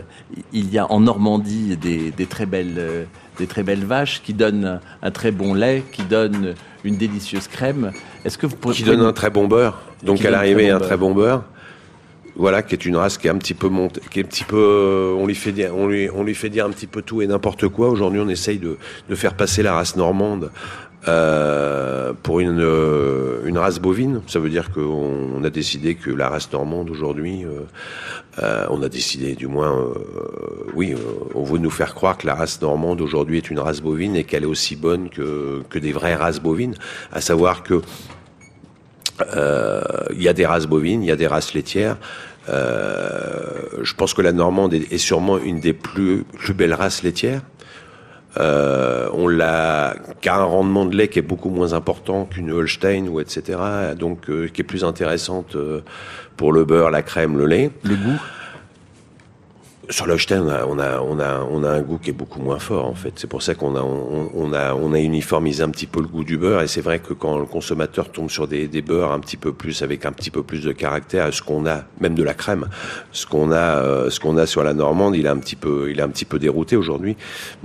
il 0.52 0.72
y 0.72 0.78
a 0.78 0.90
en 0.90 1.00
Normandie 1.00 1.76
des, 1.76 2.12
des, 2.12 2.26
très 2.26 2.46
belles, 2.46 2.76
euh, 2.78 3.04
des 3.38 3.48
très 3.48 3.64
belles 3.64 3.84
vaches 3.84 4.22
qui 4.22 4.32
donnent 4.32 4.80
un, 5.02 5.10
très 5.10 5.32
bon 5.32 5.54
lait, 5.54 5.82
qui 5.90 6.02
donnent 6.02 6.54
une 6.84 6.96
délicieuse 6.96 7.48
crème. 7.48 7.90
Est-ce 8.24 8.38
que 8.38 8.46
vous 8.46 8.56
pouvez 8.56 8.74
qui 8.74 8.84
donne 8.84 9.00
un 9.00 9.12
très 9.12 9.30
bon 9.30 9.48
beurre 9.48 9.82
Donc 10.04 10.24
à 10.24 10.30
l'arrivée, 10.30 10.70
un 10.70 10.78
très 10.78 10.96
bon 10.96 11.12
beurre. 11.12 11.42
Voilà, 12.36 12.62
qui 12.62 12.74
est 12.74 12.86
une 12.86 12.96
race 12.96 13.18
qui 13.18 13.26
est 13.26 13.30
un 13.30 13.36
petit 13.36 13.54
peu 13.54 13.68
montée, 13.68 14.00
qui 14.10 14.20
est 14.20 14.22
un 14.22 14.26
petit 14.26 14.44
peu, 14.44 15.14
on 15.18 15.26
lui 15.26 15.34
fait 15.34 15.52
dire, 15.52 15.76
on 15.76 15.88
lui, 15.88 16.08
on 16.14 16.22
lui 16.22 16.34
fait 16.34 16.48
dire 16.48 16.64
un 16.64 16.70
petit 16.70 16.86
peu 16.86 17.02
tout 17.02 17.20
et 17.20 17.26
n'importe 17.26 17.66
quoi. 17.68 17.90
Aujourd'hui, 17.90 18.20
on 18.20 18.28
essaye 18.28 18.58
de, 18.58 18.78
de 19.08 19.14
faire 19.16 19.34
passer 19.34 19.62
la 19.64 19.74
race 19.74 19.96
normande 19.96 20.50
euh, 21.08 22.12
pour 22.22 22.40
une, 22.40 22.60
euh, 22.60 23.42
une 23.46 23.58
race 23.58 23.78
bovine. 23.78 24.20
Ça 24.26 24.38
veut 24.38 24.50
dire 24.50 24.70
qu'on 24.70 25.30
on 25.34 25.44
a 25.44 25.50
décidé 25.50 25.94
que 25.94 26.10
la 26.10 26.28
race 26.28 26.52
normande 26.52 26.90
aujourd'hui, 26.90 27.44
euh, 27.44 27.60
euh, 28.42 28.66
on 28.70 28.82
a 28.82 28.88
décidé 28.88 29.34
du 29.34 29.46
moins, 29.46 29.92
oui, 30.74 30.94
on 31.34 31.42
veut 31.44 31.58
nous 31.58 31.70
faire 31.70 31.94
croire 31.94 32.18
que 32.18 32.26
la 32.26 32.34
race 32.34 32.60
normande 32.60 33.00
aujourd'hui 33.00 33.38
est 33.38 33.50
une 33.50 33.58
race 33.58 33.80
bovine 33.80 34.16
et 34.16 34.24
qu'elle 34.24 34.42
est 34.42 34.46
aussi 34.46 34.76
bonne 34.76 35.08
que, 35.08 35.62
que 35.70 35.78
des 35.78 35.92
vraies 35.92 36.16
races 36.16 36.40
bovines. 36.40 36.74
À 37.12 37.20
savoir 37.20 37.62
que 37.62 37.80
il 39.22 40.22
y 40.22 40.28
a 40.28 40.32
des 40.32 40.46
races 40.46 40.66
bovines, 40.66 41.02
il 41.02 41.06
y 41.06 41.12
a 41.12 41.16
des 41.16 41.26
races 41.26 41.52
laitières. 41.54 41.96
je 42.48 43.94
pense 43.94 44.14
que 44.14 44.22
la 44.22 44.32
normande 44.32 44.72
est, 44.74 44.92
est 44.92 44.98
sûrement 44.98 45.38
une 45.38 45.60
des 45.60 45.74
plus, 45.74 46.24
plus 46.38 46.54
belles 46.54 46.74
races 46.74 47.02
laitières. 47.02 47.42
Euh, 48.38 49.08
on 49.12 49.26
l'a 49.26 49.96
qui 50.20 50.28
a 50.28 50.36
un 50.36 50.44
rendement 50.44 50.84
de 50.84 50.96
lait 50.96 51.08
qui 51.08 51.18
est 51.18 51.22
beaucoup 51.22 51.50
moins 51.50 51.72
important 51.72 52.26
qu'une 52.26 52.52
Holstein 52.52 53.08
ou 53.08 53.20
etc. 53.20 53.58
Donc 53.98 54.30
euh, 54.30 54.48
qui 54.48 54.60
est 54.60 54.64
plus 54.64 54.84
intéressante 54.84 55.56
euh, 55.56 55.80
pour 56.36 56.52
le 56.52 56.64
beurre, 56.64 56.90
la 56.90 57.02
crème, 57.02 57.36
le 57.36 57.46
lait. 57.46 57.70
Le 57.82 57.96
goût? 57.96 58.20
Sur 59.90 60.06
on 60.06 60.48
a, 60.48 60.64
on 60.66 60.78
a, 60.78 61.00
on 61.00 61.18
a, 61.18 61.40
on 61.50 61.64
a 61.64 61.68
un 61.68 61.80
goût 61.80 61.98
qui 61.98 62.10
est 62.10 62.12
beaucoup 62.14 62.40
moins 62.40 62.60
fort 62.60 62.86
en 62.86 62.94
fait. 62.94 63.12
C'est 63.16 63.26
pour 63.26 63.42
ça 63.42 63.56
qu'on 63.56 63.74
a, 63.74 63.82
on, 63.82 64.52
a, 64.52 64.72
on 64.74 64.92
a 64.92 65.00
uniformisé 65.00 65.64
un 65.64 65.70
petit 65.70 65.88
peu 65.88 66.00
le 66.00 66.06
goût 66.06 66.22
du 66.22 66.38
beurre. 66.38 66.62
Et 66.62 66.68
c'est 66.68 66.80
vrai 66.80 67.00
que 67.00 67.12
quand 67.12 67.38
le 67.38 67.44
consommateur 67.44 68.10
tombe 68.12 68.30
sur 68.30 68.46
des, 68.46 68.68
des 68.68 68.82
beurres 68.82 69.10
un 69.10 69.18
petit 69.18 69.36
peu 69.36 69.52
plus 69.52 69.82
avec 69.82 70.06
un 70.06 70.12
petit 70.12 70.30
peu 70.30 70.44
plus 70.44 70.62
de 70.62 70.70
caractère, 70.70 71.34
ce 71.34 71.42
qu'on 71.42 71.66
a, 71.66 71.82
même 72.00 72.14
de 72.14 72.22
la 72.22 72.34
crème, 72.34 72.68
ce 73.10 73.26
qu'on 73.26 73.50
a, 73.50 73.56
euh, 73.56 74.10
ce 74.10 74.20
qu'on 74.20 74.38
a 74.38 74.46
sur 74.46 74.62
la 74.62 74.74
normande, 74.74 75.16
il 75.16 75.26
est 75.26 75.30
un 75.30 75.38
petit 75.38 75.56
peu, 75.56 75.90
il 75.90 75.98
est 75.98 76.02
un 76.02 76.08
petit 76.08 76.24
peu 76.24 76.38
dérouté 76.38 76.76
aujourd'hui. 76.76 77.16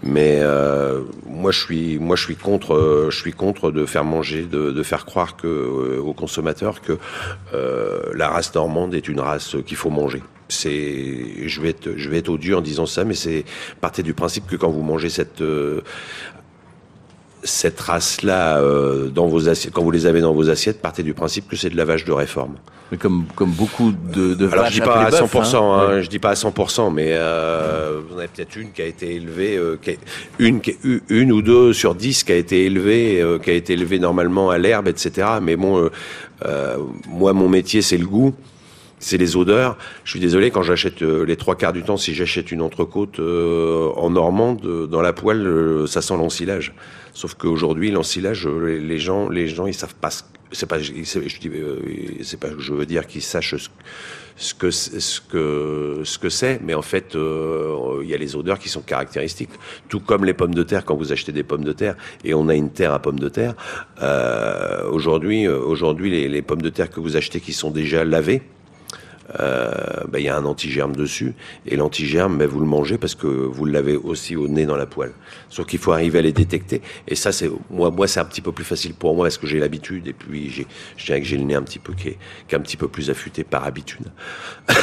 Mais 0.01 0.39
euh, 0.39 1.01
moi, 1.27 1.51
je 1.51 1.59
suis, 1.59 1.99
moi, 1.99 2.15
je 2.15 2.23
suis 2.23 2.35
contre, 2.35 2.73
euh, 2.73 3.11
je 3.11 3.17
suis 3.19 3.33
contre 3.33 3.71
de 3.71 3.85
faire 3.85 4.03
manger, 4.03 4.43
de, 4.43 4.71
de 4.71 4.83
faire 4.83 5.05
croire 5.05 5.37
que 5.37 5.47
euh, 5.47 6.01
aux 6.01 6.13
consommateurs 6.13 6.81
que 6.81 6.97
euh, 7.53 8.01
la 8.15 8.29
race 8.29 8.53
normande 8.55 8.95
est 8.95 9.07
une 9.07 9.19
race 9.19 9.55
qu'il 9.65 9.77
faut 9.77 9.91
manger 9.91 10.23
c'est 10.49 11.47
je 11.47 11.61
vais 11.61 11.69
être 11.69 11.93
je 11.95 12.09
vais 12.09 12.19
être 12.19 12.29
odieux 12.29 12.55
en 12.55 12.61
disant 12.61 12.85
ça 12.85 13.03
mais 13.03 13.15
c'est 13.15 13.45
partez 13.81 14.03
du 14.03 14.13
principe 14.13 14.47
que 14.47 14.55
quand 14.55 14.69
vous 14.69 14.83
mangez 14.83 15.09
cette 15.09 15.41
euh, 15.41 15.81
cette 17.43 17.79
race 17.79 18.23
là 18.23 18.57
euh, 18.57 19.07
dans 19.09 19.27
vos 19.27 19.47
assiettes 19.49 19.73
quand 19.73 19.83
vous 19.83 19.91
les 19.91 20.05
avez 20.05 20.21
dans 20.21 20.33
vos 20.33 20.49
assiettes 20.49 20.81
partez 20.81 21.03
du 21.03 21.13
principe 21.13 21.47
que 21.47 21.55
c'est 21.55 21.69
de 21.69 21.77
la 21.77 21.85
vache 21.85 22.05
de 22.05 22.11
réforme. 22.11 22.55
Mais 22.91 22.97
comme 22.97 23.25
comme 23.35 23.51
beaucoup 23.51 23.91
de, 23.91 24.33
de 24.35 24.47
alors 24.47 24.67
je 24.67 24.73
dis 24.73 24.81
pas 24.81 25.05
à 25.05 25.11
100 25.11 25.25
hein, 25.25 25.41
hein, 25.53 25.95
ouais. 25.95 26.03
je 26.03 26.09
dis 26.09 26.19
pas 26.19 26.29
à 26.29 26.33
100% 26.33 26.93
mais 26.93 27.09
euh, 27.09 28.01
vous 28.07 28.15
en 28.15 28.19
avez 28.19 28.27
peut-être 28.27 28.55
une 28.57 28.71
qui 28.71 28.81
a 28.81 28.85
été 28.85 29.15
élevée 29.15 29.57
euh, 29.57 29.77
qui 29.81 29.91
a, 29.91 29.93
une 30.37 30.61
une 31.09 31.31
ou 31.31 31.41
deux 31.41 31.73
sur 31.73 31.95
dix 31.95 32.23
qui 32.23 32.31
a 32.31 32.35
été 32.35 32.65
élevée 32.65 33.21
euh, 33.21 33.39
qui 33.39 33.49
a 33.49 33.53
été 33.53 33.73
élevée 33.73 33.97
normalement 33.97 34.51
à 34.51 34.59
l'herbe 34.59 34.87
etc 34.87 35.27
mais 35.41 35.55
bon 35.55 35.89
euh, 36.45 36.77
moi 37.07 37.33
mon 37.33 37.49
métier 37.49 37.81
c'est 37.81 37.97
le 37.97 38.05
goût 38.05 38.35
c'est 38.99 39.17
les 39.17 39.35
odeurs. 39.35 39.77
Je 40.03 40.11
suis 40.11 40.19
désolé 40.19 40.51
quand 40.51 40.63
j'achète 40.63 41.01
euh, 41.01 41.25
les 41.25 41.35
trois 41.35 41.55
quarts 41.55 41.73
du 41.73 41.83
temps, 41.83 41.97
si 41.97 42.13
j'achète 42.13 42.51
une 42.51 42.61
entrecôte 42.61 43.19
euh, 43.19 43.89
en 43.95 44.09
normande, 44.09 44.65
euh, 44.65 44.87
dans 44.87 45.01
la 45.01 45.13
poêle, 45.13 45.85
ça 45.87 46.01
sent 46.01 46.17
l'ensilage. 46.17 46.73
Sauf 47.13 47.35
qu'aujourd'hui, 47.35 47.91
l'ensilage, 47.91 48.47
les 48.47 48.99
gens, 48.99 49.29
les 49.29 49.47
gens, 49.47 49.67
ils 49.67 49.73
savent 49.73 49.95
pas 49.95 50.09
c'est 50.51 50.65
pas, 50.65 50.79
je 50.79 50.91
dis, 50.91 51.49
euh, 51.49 51.79
c'est 52.23 52.39
pas, 52.39 52.49
je 52.57 52.73
veux 52.73 52.85
dire 52.85 53.07
qu'ils 53.07 53.21
sachent 53.21 53.55
ce, 54.35 54.53
que, 54.53 54.71
ce 54.71 55.21
que, 55.21 56.01
ce 56.03 56.17
que 56.17 56.29
c'est, 56.29 56.59
mais 56.63 56.73
en 56.73 56.81
fait, 56.81 57.15
euh, 57.15 57.99
il 58.03 58.09
y 58.09 58.13
a 58.13 58.17
les 58.17 58.35
odeurs 58.35 58.59
qui 58.59 58.69
sont 58.69 58.81
caractéristiques. 58.81 59.49
Tout 59.89 59.99
comme 59.99 60.25
les 60.25 60.33
pommes 60.33 60.55
de 60.55 60.63
terre, 60.63 60.85
quand 60.85 60.95
vous 60.95 61.11
achetez 61.11 61.31
des 61.31 61.43
pommes 61.43 61.63
de 61.63 61.73
terre, 61.73 61.95
et 62.23 62.33
on 62.33 62.47
a 62.47 62.55
une 62.55 62.71
terre 62.71 62.93
à 62.93 62.99
pommes 62.99 63.19
de 63.19 63.29
terre, 63.29 63.55
euh, 64.01 64.89
aujourd'hui, 64.89 65.47
euh, 65.47 65.59
aujourd'hui, 65.59 66.09
les, 66.09 66.27
les 66.27 66.41
pommes 66.41 66.61
de 66.61 66.69
terre 66.69 66.89
que 66.89 66.99
vous 66.99 67.17
achetez 67.17 67.39
qui 67.39 67.53
sont 67.53 67.71
déjà 67.71 68.05
lavées, 68.05 68.41
euh, 69.39 69.71
ben, 70.09 70.19
il 70.19 70.25
y 70.25 70.29
a 70.29 70.37
un 70.37 70.45
antigerme 70.45 70.95
dessus. 70.95 71.33
Et 71.65 71.75
l'antigerme 71.75 72.37
ben, 72.37 72.47
vous 72.47 72.59
le 72.59 72.65
mangez 72.65 72.97
parce 72.97 73.15
que 73.15 73.27
vous 73.27 73.65
l'avez 73.65 73.95
aussi 73.95 74.35
au 74.35 74.47
nez 74.47 74.65
dans 74.65 74.75
la 74.77 74.85
poêle. 74.85 75.11
Sauf 75.49 75.65
qu'il 75.65 75.79
faut 75.79 75.91
arriver 75.91 76.19
à 76.19 76.21
les 76.21 76.31
détecter. 76.33 76.81
Et 77.07 77.15
ça 77.15 77.31
c'est 77.31 77.49
moi 77.69 77.91
moi 77.91 78.07
c'est 78.07 78.19
un 78.19 78.25
petit 78.25 78.41
peu 78.41 78.51
plus 78.51 78.65
facile 78.65 78.93
pour 78.93 79.15
moi 79.15 79.25
parce 79.25 79.37
que 79.37 79.47
j'ai 79.47 79.59
l'habitude. 79.59 80.07
Et 80.07 80.13
puis 80.13 80.49
j'ai 80.49 80.67
je 80.97 81.05
dirais 81.05 81.21
que 81.21 81.27
j'ai 81.27 81.37
le 81.37 81.43
nez 81.43 81.55
un 81.55 81.63
petit 81.63 81.79
peu 81.79 81.93
qui 81.93 82.09
est, 82.09 82.17
qui 82.47 82.55
est 82.55 82.57
un 82.57 82.61
petit 82.61 82.77
peu 82.77 82.87
plus 82.87 83.09
affûté 83.09 83.43
par 83.43 83.63
habitude. 83.65 84.05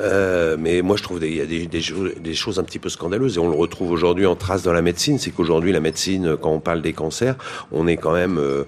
Euh, 0.00 0.56
mais 0.58 0.80
moi 0.80 0.96
je 0.96 1.02
trouve 1.02 1.18
des- 1.18 1.28
il 1.28 1.36
y 1.36 1.40
a 1.40 1.46
des, 1.46 1.66
des, 1.66 1.82
des 2.20 2.34
choses 2.34 2.60
un 2.60 2.62
petit 2.62 2.78
peu 2.78 2.88
scandaleuses. 2.88 3.36
Et 3.36 3.40
on 3.40 3.48
le 3.50 3.56
retrouve 3.56 3.90
aujourd'hui 3.90 4.26
en 4.26 4.36
trace 4.36 4.62
dans 4.62 4.72
la 4.72 4.80
médecine. 4.82 5.18
C'est 5.18 5.32
qu'aujourd'hui 5.32 5.72
la 5.72 5.80
médecine 5.80 6.36
quand 6.40 6.52
on 6.52 6.60
parle 6.60 6.82
des 6.82 6.92
cancers 6.92 7.34
on 7.72 7.86
est 7.86 7.96
quand 7.96 8.12
même 8.12 8.38
euh, 8.38 8.64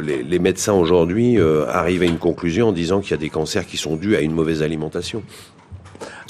les, 0.00 0.22
les 0.22 0.38
médecins 0.38 0.74
aujourd'hui 0.74 1.38
euh, 1.38 1.66
arrivent 1.68 2.02
à 2.02 2.06
une 2.06 2.18
conclusion 2.18 2.68
en 2.68 2.72
disant 2.72 3.00
qu'il 3.00 3.12
y 3.12 3.14
a 3.14 3.18
des 3.18 3.30
cancers 3.30 3.66
qui 3.66 3.76
sont 3.78 3.96
dus 3.96 4.14
à 4.16 4.20
une 4.20 4.32
mauvaise 4.32 4.62
alimentation 4.64 5.22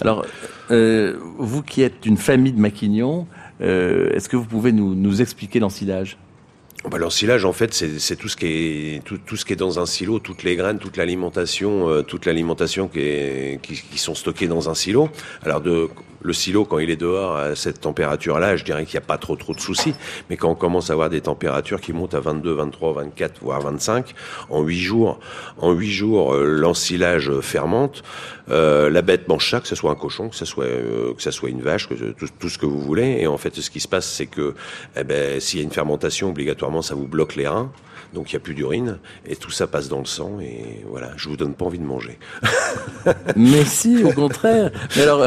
Alors, 0.00 0.24
euh, 0.70 1.16
vous 1.38 1.62
qui 1.62 1.82
êtes 1.82 2.06
une 2.06 2.16
famille 2.16 2.52
de 2.52 2.60
maquignons, 2.60 3.26
euh, 3.60 4.10
est-ce 4.10 4.28
que 4.28 4.36
vous 4.36 4.44
pouvez 4.44 4.72
nous, 4.72 4.94
nous 4.94 5.22
expliquer 5.22 5.60
l'ensilage? 5.60 6.18
Bah, 6.90 6.98
L'ensilage, 6.98 7.44
en 7.44 7.52
fait, 7.52 7.72
c'est 7.72 8.16
tout 8.16 8.28
ce 8.28 8.36
qui 8.36 8.46
est 8.46 9.04
tout, 9.04 9.18
tout 9.18 9.36
ce 9.36 9.44
qui 9.44 9.54
est 9.54 9.56
dans 9.56 9.78
un 9.78 9.86
silo, 9.86 10.18
toutes 10.18 10.42
les 10.42 10.56
graines, 10.56 10.78
toute 10.78 10.96
l'alimentation, 10.96 11.88
euh, 11.88 12.02
toute 12.02 12.26
l'alimentation 12.26 12.88
qui, 12.88 13.58
qui 13.62 13.98
sont 13.98 14.14
stockées 14.14 14.48
dans 14.48 14.68
un 14.68 14.74
silo. 14.74 15.08
Alors 15.42 15.60
de 15.60 15.88
le 16.24 16.32
silo, 16.32 16.64
quand 16.64 16.78
il 16.78 16.90
est 16.90 16.96
dehors 16.96 17.36
à 17.36 17.54
cette 17.54 17.82
température-là, 17.82 18.56
je 18.56 18.64
dirais 18.64 18.86
qu'il 18.86 18.98
n'y 18.98 19.04
a 19.04 19.06
pas 19.06 19.18
trop 19.18 19.36
trop 19.36 19.54
de 19.54 19.60
soucis. 19.60 19.94
Mais 20.30 20.36
quand 20.36 20.48
on 20.50 20.54
commence 20.54 20.88
à 20.88 20.94
avoir 20.94 21.10
des 21.10 21.20
températures 21.20 21.80
qui 21.80 21.92
montent 21.92 22.14
à 22.14 22.20
22, 22.20 22.52
23, 22.54 22.94
24, 22.94 23.40
voire 23.42 23.60
25, 23.60 24.14
en 24.48 24.62
huit 24.62 24.80
jours, 24.80 25.20
en 25.58 25.72
huit 25.72 25.92
jours, 25.92 26.34
euh, 26.34 26.44
l'ensilage 26.44 27.30
fermente. 27.40 28.02
Euh, 28.50 28.88
la 28.88 29.02
bête 29.02 29.28
mange 29.28 29.50
ça, 29.50 29.60
que 29.60 29.68
ce 29.68 29.74
soit 29.74 29.90
un 29.90 29.96
cochon, 29.96 30.30
que 30.30 30.36
ce 30.36 30.46
soit 30.46 30.64
euh, 30.64 31.12
que 31.14 31.22
ça 31.22 31.30
soit 31.30 31.50
une 31.50 31.60
vache, 31.60 31.88
tout 32.40 32.48
ce 32.48 32.58
que 32.58 32.66
vous 32.66 32.80
voulez. 32.80 33.18
Et 33.20 33.26
en 33.26 33.36
fait, 33.36 33.54
ce 33.54 33.70
qui 33.70 33.80
se 33.80 33.88
passe, 33.88 34.10
c'est 34.10 34.26
que 34.26 34.54
eh 34.96 35.04
ben, 35.04 35.40
s'il 35.40 35.60
y 35.60 35.62
a 35.62 35.64
une 35.64 35.72
fermentation, 35.72 36.30
obligatoirement, 36.30 36.80
ça 36.80 36.94
vous 36.94 37.06
bloque 37.06 37.36
les 37.36 37.48
reins. 37.48 37.70
Donc 38.14 38.30
il 38.32 38.36
n'y 38.36 38.38
a 38.38 38.40
plus 38.40 38.54
d'urine 38.54 38.98
et 39.26 39.34
tout 39.36 39.50
ça 39.50 39.66
passe 39.66 39.88
dans 39.88 39.98
le 39.98 40.04
sang 40.06 40.38
et 40.40 40.84
voilà, 40.88 41.10
je 41.16 41.28
vous 41.28 41.36
donne 41.36 41.54
pas 41.54 41.64
envie 41.66 41.78
de 41.80 41.84
manger. 41.84 42.18
Mais 43.36 43.64
si, 43.64 44.02
au 44.04 44.12
contraire. 44.12 44.70
Mais 44.96 45.02
alors, 45.02 45.26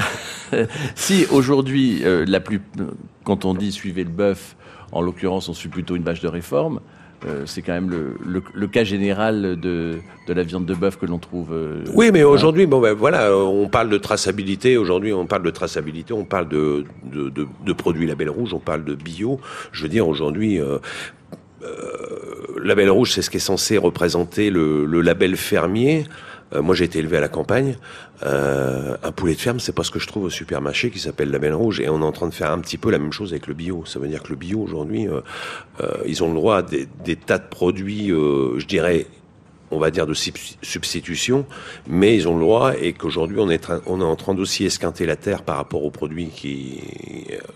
si 0.95 1.25
aujourd'hui, 1.31 2.01
euh, 2.05 2.25
la 2.27 2.39
plus, 2.39 2.61
quand 3.23 3.45
on 3.45 3.53
dit 3.53 3.71
suivez 3.71 4.03
le 4.03 4.09
bœuf, 4.09 4.55
en 4.91 5.01
l'occurrence, 5.01 5.49
on 5.49 5.53
suit 5.53 5.69
plutôt 5.69 5.95
une 5.97 6.03
vache 6.03 6.21
de 6.21 6.27
réforme. 6.29 6.79
euh, 7.25 7.43
c'est 7.45 7.61
quand 7.61 7.73
même 7.73 7.89
le, 7.89 8.15
le, 8.25 8.41
le 8.53 8.67
cas 8.67 8.83
général 8.85 9.59
de, 9.59 9.97
de 10.27 10.33
la 10.33 10.43
viande 10.43 10.65
de 10.65 10.73
bœuf 10.73 10.97
que 10.97 11.05
l'on 11.05 11.17
trouve. 11.19 11.51
euh, 11.51 11.83
Oui, 11.93 12.09
mais 12.13 12.23
aujourd'hui, 12.23 12.67
bon 12.67 12.79
ben 12.79 12.93
voilà, 12.93 13.35
on 13.35 13.67
parle 13.67 13.89
de 13.89 13.97
traçabilité. 13.97 14.77
Aujourd'hui, 14.77 15.11
on 15.13 15.25
parle 15.25 15.43
de 15.43 15.49
traçabilité, 15.51 16.13
on 16.13 16.23
parle 16.25 16.47
de, 16.47 16.85
de, 17.03 17.29
de, 17.29 17.47
de 17.65 17.73
produits 17.73 18.07
label 18.07 18.29
rouge, 18.29 18.53
on 18.53 18.59
parle 18.59 18.85
de 18.85 18.95
bio. 18.95 19.39
Je 19.73 19.83
veux 19.83 19.89
dire, 19.89 20.07
aujourd'hui, 20.07 20.61
euh, 20.61 20.77
label 22.61 22.89
rouge, 22.89 23.13
c'est 23.13 23.21
ce 23.21 23.29
qui 23.29 23.37
est 23.37 23.41
censé 23.41 23.77
représenter 23.77 24.49
le, 24.49 25.01
label 25.01 25.35
fermier. 25.37 26.05
Euh, 26.53 26.61
moi, 26.61 26.75
j'ai 26.75 26.85
été 26.85 26.99
élevé 26.99 27.17
à 27.17 27.21
la 27.21 27.27
campagne. 27.27 27.75
Euh, 28.23 28.95
un 29.03 29.11
poulet 29.11 29.35
de 29.35 29.39
ferme, 29.39 29.59
c'est 29.59 29.73
pas 29.73 29.83
ce 29.83 29.91
que 29.91 29.99
je 29.99 30.07
trouve 30.07 30.25
au 30.25 30.29
supermarché 30.29 30.89
qui 30.91 30.99
s'appelle 30.99 31.29
Label 31.29 31.53
Rouge. 31.53 31.79
Et 31.81 31.89
on 31.89 32.01
est 32.01 32.05
en 32.05 32.11
train 32.11 32.27
de 32.27 32.33
faire 32.33 32.51
un 32.51 32.59
petit 32.59 32.77
peu 32.77 32.89
la 32.89 32.99
même 32.99 33.11
chose 33.11 33.33
avec 33.33 33.47
le 33.47 33.53
bio. 33.53 33.83
Ça 33.85 33.99
veut 33.99 34.07
dire 34.07 34.23
que 34.23 34.29
le 34.29 34.35
bio 34.35 34.59
aujourd'hui, 34.59 35.07
euh, 35.07 35.21
euh, 35.81 35.91
ils 36.05 36.23
ont 36.23 36.29
le 36.29 36.35
droit 36.35 36.57
à 36.57 36.61
des, 36.61 36.87
des 37.03 37.15
tas 37.15 37.37
de 37.37 37.47
produits, 37.49 38.11
euh, 38.11 38.57
je 38.59 38.65
dirais, 38.65 39.07
on 39.71 39.79
va 39.79 39.91
dire 39.91 40.05
de 40.07 40.13
subs- 40.13 40.57
substitution, 40.61 41.45
mais 41.87 42.15
ils 42.15 42.27
ont 42.27 42.35
le 42.35 42.41
droit 42.41 42.73
et 42.79 42.93
qu'aujourd'hui 42.93 43.37
on 43.39 43.49
est, 43.49 43.67
on 43.85 43.99
est 43.99 44.03
en 44.03 44.15
train 44.15 44.33
d'aussi 44.33 44.65
esquinter 44.65 45.05
la 45.05 45.15
terre 45.15 45.43
par 45.43 45.57
rapport 45.57 45.83
aux 45.83 45.91
produits 45.91 46.27
qui, 46.27 46.79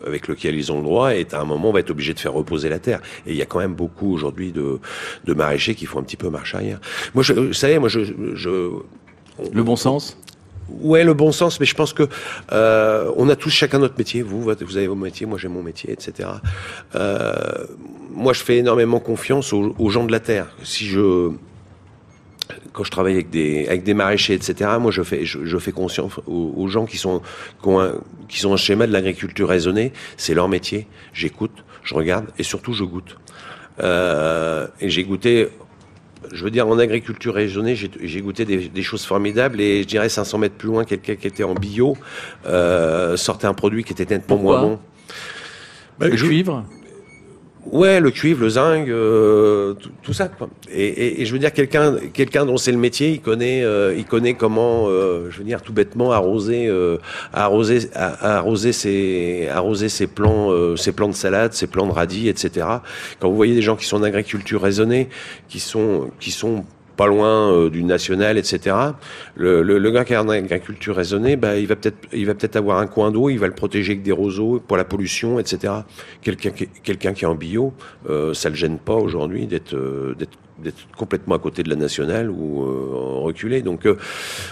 avec 0.06 0.28
lesquels 0.28 0.56
ils 0.56 0.72
ont 0.72 0.78
le 0.78 0.84
droit 0.84 1.16
et 1.16 1.26
à 1.32 1.40
un 1.42 1.46
moment 1.46 1.70
on 1.70 1.74
va 1.74 1.80
être 1.80 1.92
obligé 1.92 2.14
de 2.14 2.20
faire 2.20 2.34
reposer 2.34 2.70
la 2.70 2.80
terre. 2.80 3.02
Et 3.26 3.32
il 3.32 3.38
y 3.38 3.42
a 3.42 3.46
quand 3.46 3.60
même 3.60 3.76
beaucoup 3.76 4.12
aujourd'hui 4.14 4.52
de, 4.52 4.80
de 5.24 5.34
maraîchers 5.34 5.76
qui 5.76 5.86
font 5.86 6.00
un 6.00 6.04
petit 6.04 6.18
peu 6.18 6.30
marche 6.30 6.54
arrière. 6.56 6.80
Moi, 7.14 7.24
je, 7.24 7.34
vous 7.34 7.54
savez, 7.54 7.80
moi 7.80 7.90
je, 7.90 8.02
je 8.34 8.70
Le 9.54 9.64
bon 9.64 9.76
sens? 9.76 10.18
Ouais, 10.70 11.04
le 11.04 11.14
bon 11.14 11.32
sens, 11.32 11.60
mais 11.60 11.66
je 11.66 11.76
pense 11.76 11.92
que 11.94 12.08
euh, 12.52 13.12
on 13.18 13.28
a 13.30 13.36
tous 13.36 13.50
chacun 13.50 13.80
notre 13.80 13.98
métier. 13.98 14.22
Vous, 14.22 14.42
vous 14.42 14.78
avez 14.78 14.88
vos 14.88 14.96
métiers, 14.96 15.26
moi 15.26 15.38
j'ai 15.38 15.50
mon 15.50 15.64
métier, 15.64 15.92
etc. 15.92 16.30
Euh, 16.96 17.34
moi, 18.14 18.32
je 18.34 18.42
fais 18.42 18.58
énormément 18.58 19.00
confiance 19.00 19.52
aux, 19.54 19.76
aux 19.78 19.90
gens 19.90 20.06
de 20.06 20.12
la 20.12 20.20
terre. 20.20 20.48
Si 20.64 20.86
je 20.86 21.32
quand 22.74 22.84
je 22.84 22.92
travaille 22.92 23.14
avec 23.14 23.30
des 23.30 23.68
avec 23.68 23.84
des 23.84 23.94
maraîchers, 23.94 24.34
etc. 24.34 24.70
Moi, 24.80 24.92
je 24.92 25.04
fais 25.04 25.26
je, 25.26 25.46
je 25.46 25.58
fais 25.58 25.72
conscience 25.72 26.14
aux, 26.28 26.54
aux 26.56 26.68
gens 26.68 26.86
qui 26.86 26.98
sont 26.98 27.22
qui 27.62 27.68
ont 27.68 27.80
un, 27.82 27.94
qui 28.30 28.40
sont 28.40 28.54
un 28.54 28.58
schéma 28.58 28.88
de 28.88 28.94
l'agriculture 28.94 29.50
raisonnée. 29.50 29.92
C'est 30.18 30.34
leur 30.34 30.48
métier. 30.50 30.88
J'écoute, 31.14 31.52
je 31.84 31.94
regarde 31.96 32.26
et 32.38 32.44
surtout 32.44 32.74
je 32.74 32.84
goûte. 32.84 33.18
Euh, 33.82 34.68
et 34.80 34.90
j'ai 34.90 35.04
goûté 35.04 35.50
je 36.34 36.44
veux 36.46 36.52
dire, 36.52 36.66
en 36.68 36.78
agriculture 36.80 37.34
raisonnée, 37.34 37.76
j'ai 37.76 38.22
goûté 38.22 38.46
des, 38.46 38.70
des 38.70 38.84
choses 38.84 39.04
formidables 39.04 39.60
et 39.60 39.82
je 39.82 39.88
dirais 39.88 40.08
500 40.08 40.38
mètres 40.38 40.56
plus 40.56 40.68
loin, 40.68 40.86
quelqu'un 40.86 41.16
qui 41.16 41.28
était 41.28 41.44
en 41.44 41.56
bio 41.56 41.98
euh, 42.46 43.18
sortait 43.18 43.48
un 43.48 43.54
produit 43.54 43.84
qui 43.84 43.92
était 43.92 44.06
nettement 44.06 44.38
Pourquoi? 44.38 44.60
moins 44.62 44.70
bon. 44.70 44.80
Bah, 46.00 46.08
Le 46.08 46.16
je- 46.16 46.26
cuivre 46.26 46.64
Ouais, 47.66 48.00
le 48.00 48.10
cuivre, 48.10 48.42
le 48.42 48.50
zinc, 48.50 48.88
euh, 48.90 49.74
tout, 49.76 49.92
tout 50.02 50.14
ça. 50.14 50.30
Quoi. 50.30 50.50
Et, 50.72 50.84
et, 50.84 51.22
et 51.22 51.26
je 51.26 51.34
veux 51.34 51.38
dire, 51.38 51.54
quelqu'un, 51.54 51.96
quelqu'un 52.12 52.44
dont 52.46 52.58
c'est 52.58 52.72
le 52.72 52.80
métier, 52.80 53.12
il 53.12 53.22
connaît, 53.22 53.64
euh, 53.64 53.94
il 53.96 54.06
connaît 54.06 54.34
comment, 54.34 54.88
euh, 54.88 55.30
je 55.30 55.38
veux 55.38 55.44
dire, 55.44 55.62
tout 55.62 55.72
bêtement 55.72 56.12
arroser, 56.12 56.68
euh, 56.68 56.98
arroser, 57.34 57.90
arroser 57.94 58.74
ses, 58.74 59.48
arroser 59.52 59.90
ses 59.90 60.08
plants, 60.08 60.52
euh, 60.52 60.76
ses 60.76 60.92
plants 60.92 61.08
de 61.08 61.14
salade, 61.14 61.54
ses 61.54 61.68
plants 61.68 61.86
de 61.86 61.92
radis, 61.92 62.30
etc. 62.30 62.66
Quand 63.20 63.30
vous 63.30 63.36
voyez 63.36 63.54
des 63.54 63.62
gens 63.62 63.76
qui 63.76 63.86
sont 63.86 63.98
en 63.98 64.04
agriculture 64.04 64.60
raisonnée, 64.60 65.10
qui 65.48 65.60
sont, 65.60 66.10
qui 66.20 66.32
sont 66.32 66.66
pas 67.02 67.08
loin 67.08 67.52
euh, 67.52 67.70
du 67.72 67.84
national, 67.84 68.38
etc. 68.38 68.76
Le, 69.36 69.64
le, 69.64 69.92
gars 69.92 70.06
qui 70.06 70.14
est 70.14 70.18
en 70.18 70.30
agriculture 70.30 70.96
raisonnée, 70.96 71.36
bah, 71.36 71.58
il 71.58 71.66
va 71.66 71.76
peut-être, 71.76 71.98
il 72.14 72.28
va 72.28 72.36
peut-être 72.36 72.58
avoir 72.58 72.78
un 72.78 72.86
coin 72.86 73.10
d'eau, 73.10 73.32
il 73.32 73.40
va 73.40 73.48
le 73.48 73.56
protéger 73.56 73.94
avec 73.94 74.04
des 74.04 74.12
roseaux 74.12 74.62
pour 74.68 74.78
la 74.78 74.86
pollution, 74.86 75.40
etc. 75.40 75.74
Quelqu'un 76.22 76.52
qui, 76.52 76.68
quelqu'un 76.84 77.14
qui 77.14 77.24
est 77.24 77.28
en 77.28 77.34
bio, 77.34 77.74
euh, 78.08 78.36
ça 78.36 78.50
le 78.50 78.56
gêne 78.56 78.78
pas 78.78 78.94
aujourd'hui 78.94 79.48
d'être, 79.48 79.74
euh, 79.74 80.14
d'être 80.14 80.38
d'être 80.60 80.86
complètement 80.96 81.34
à 81.34 81.40
côté 81.40 81.64
de 81.64 81.72
la 81.72 81.76
nationale 81.76 82.30
ou 82.30 82.62
euh, 82.62 83.24
reculé. 83.24 83.64
Donc 83.64 83.88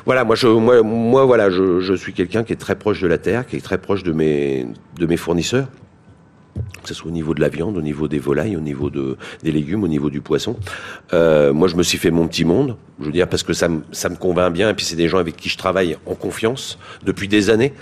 voilà, 0.08 0.24
moi 0.24 0.36
je 0.36 0.48
moi 0.48 0.82
moi 0.82 1.25
voilà, 1.25 1.51
je, 1.51 1.82
je 1.82 1.94
suis 1.94 2.13
quelqu'un 2.13 2.44
qui 2.44 2.51
est 2.51 2.62
très 2.68 2.77
proche 2.79 3.00
de 3.00 3.08
la 3.08 3.20
terre, 3.20 3.46
qui 3.46 3.58
est 3.58 3.62
très 3.62 3.77
proche 3.77 4.01
de 4.01 4.12
mes 4.12 4.65
de 4.98 5.06
mes 5.06 5.18
fournisseurs 5.18 5.68
que 6.82 6.88
ce 6.88 6.94
soit 6.94 7.10
au 7.10 7.13
niveau 7.13 7.34
de 7.34 7.42
la 7.42 7.50
viande, 7.50 7.78
au 7.78 7.82
niveau 7.82 8.08
des 8.08 8.20
volailles, 8.20 8.56
au 8.56 8.62
niveau 8.62 8.89
de, 8.89 9.18
des 9.44 9.51
légumes, 9.51 9.84
au 9.84 9.88
niveau 9.88 10.10
du 10.10 10.22
poisson. 10.22 10.56
Euh, 11.13 11.54
moi, 11.54 11.68
je 11.68 11.75
me 11.75 11.84
suis 11.84 11.98
fait 11.98 12.12
mon 12.12 12.28
petit 12.28 12.46
monde, 12.46 12.75
je 13.00 13.06
veux 13.06 13.12
dire, 13.12 13.28
parce 13.28 13.44
que 13.44 13.54
ça, 13.54 13.68
me- 13.70 13.82
ça 13.92 14.10
me 14.10 14.16
convainc 14.16 14.54
bien, 14.54 14.70
et 14.70 14.74
puis 14.74 14.86
c'est 14.86 14.96
des 14.96 15.08
gens 15.08 15.18
avec 15.20 15.36
qui 15.38 15.50
je 15.50 15.58
travaille 15.58 15.98
en 16.06 16.16
confiance 16.16 16.78
depuis 17.04 17.28
des 17.28 17.50
années. 17.50 17.74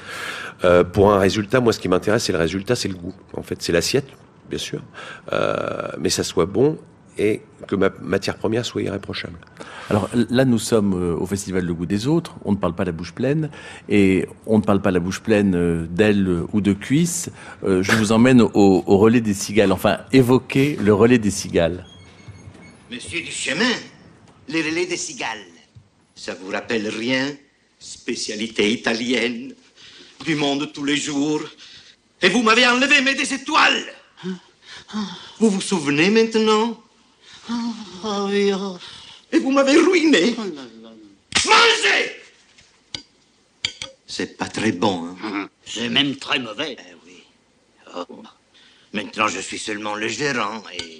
Euh, 0.63 0.84
pour 0.84 1.12
un 1.12 1.19
résultat, 1.19 1.60
moi, 1.60 1.74
ce 1.74 1.79
qui 1.79 1.88
m'intéresse, 1.89 2.24
c'est 2.25 2.34
le 2.34 2.39
résultat, 2.39 2.75
c'est 2.75 2.88
le 2.88 2.96
goût. 2.96 3.13
En 3.36 3.43
fait, 3.43 3.62
c'est 3.62 3.72
l'assiette, 3.72 4.07
bien 4.50 4.57
sûr, 4.60 4.81
euh, 5.34 5.89
mais 6.00 6.10
ça 6.10 6.24
soit 6.24 6.46
bon 6.48 6.77
et 7.17 7.41
que 7.67 7.75
ma 7.75 7.89
matière 8.01 8.38
première 8.38 8.65
soit 8.65 8.81
irréprochable. 8.81 9.38
Alors 9.89 10.09
là, 10.13 10.45
nous 10.45 10.59
sommes 10.59 10.93
euh, 10.93 11.15
au 11.15 11.25
Festival 11.25 11.65
Le 11.65 11.74
Goût 11.74 11.86
des 11.86 12.07
Autres, 12.07 12.36
on 12.45 12.51
ne 12.51 12.57
parle 12.57 12.75
pas 12.75 12.86
la 12.86 12.91
bouche 12.91 13.13
pleine, 13.13 13.50
et 13.89 14.27
on 14.45 14.57
ne 14.57 14.63
parle 14.63 14.81
pas 14.81 14.91
la 14.91 15.00
bouche 15.00 15.21
pleine 15.21 15.55
euh, 15.55 15.88
d'ailes 15.89 16.43
ou 16.53 16.62
de 16.62 16.74
cuisses. 16.74 17.29
Euh, 17.63 17.81
je 17.83 17.91
vous 17.93 18.12
emmène 18.12 18.41
au, 18.41 18.83
au 18.86 18.97
relais 18.97 19.21
des 19.21 19.33
cigales, 19.33 19.71
enfin, 19.71 20.00
évoquer 20.12 20.77
le 20.81 20.93
relais 20.93 21.17
des 21.17 21.31
cigales. 21.31 21.86
Monsieur 22.91 23.21
du 23.21 23.31
chemin, 23.31 23.74
les 24.47 24.62
relais 24.62 24.86
des 24.86 24.97
cigales. 24.97 25.45
Ça 26.15 26.33
vous 26.41 26.51
rappelle 26.51 26.88
rien? 26.88 27.25
Spécialité 27.79 28.71
italienne, 28.71 29.53
du 30.25 30.36
monde 30.36 30.71
tous 30.74 30.83
les 30.83 30.97
jours. 30.97 31.41
Et 32.21 32.29
vous 32.29 32.41
m'avez 32.41 32.65
enlevé 32.65 33.01
mes 33.01 33.13
des 33.13 33.33
étoiles. 33.33 33.83
Vous 35.39 35.50
vous 35.50 35.62
souvenez 35.62 36.09
maintenant? 36.09 36.75
Et 39.32 39.39
vous 39.39 39.51
m'avez 39.51 39.77
ruiné. 39.77 40.36
Mangez 41.46 42.12
C'est 44.06 44.38
pas 44.38 44.48
très 44.48 44.72
bon, 44.72 45.16
hein 45.24 45.50
C'est 45.66 45.89
même 45.89 46.16
très 46.18 46.39
mauvais. 46.39 46.75
Eh 46.80 46.94
oui. 47.06 47.24
Oh. 47.96 48.24
Maintenant, 48.94 49.27
je 49.27 49.39
suis 49.39 49.60
seulement 49.60 49.96
le 49.96 50.08
gérant 50.08 50.63
et 50.74 51.00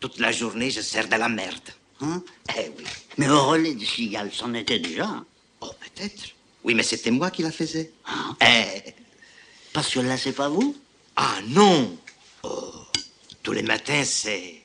toute 0.00 0.18
la 0.18 0.32
journée, 0.32 0.70
je 0.70 0.80
sers 0.80 1.08
de 1.08 1.16
la 1.16 1.28
merde. 1.28 1.68
Hein? 2.00 2.22
Eh 2.56 2.70
oui. 2.76 2.84
Mais 3.16 3.28
au 3.28 3.46
relais 3.46 3.74
de 3.74 3.84
cigale, 3.84 4.30
c'en 4.32 4.54
était 4.54 4.78
déjà. 4.78 5.06
hein. 5.06 5.24
Oh, 5.60 5.70
peut-être. 5.80 6.24
Oui, 6.64 6.74
mais 6.74 6.82
c'était 6.82 7.10
moi 7.10 7.30
qui 7.30 7.42
la 7.42 7.50
faisais. 7.50 7.92
Hein 8.06 8.36
Eh, 8.42 8.92
Parce 9.72 9.88
que 9.94 10.00
là, 10.00 10.16
c'est 10.16 10.32
pas 10.32 10.48
vous? 10.48 10.76
Ah 11.16 11.38
non. 11.48 11.96
Oh, 12.44 12.72
tous 13.42 13.52
les 13.52 13.62
matins, 13.62 14.04
c'est 14.04 14.57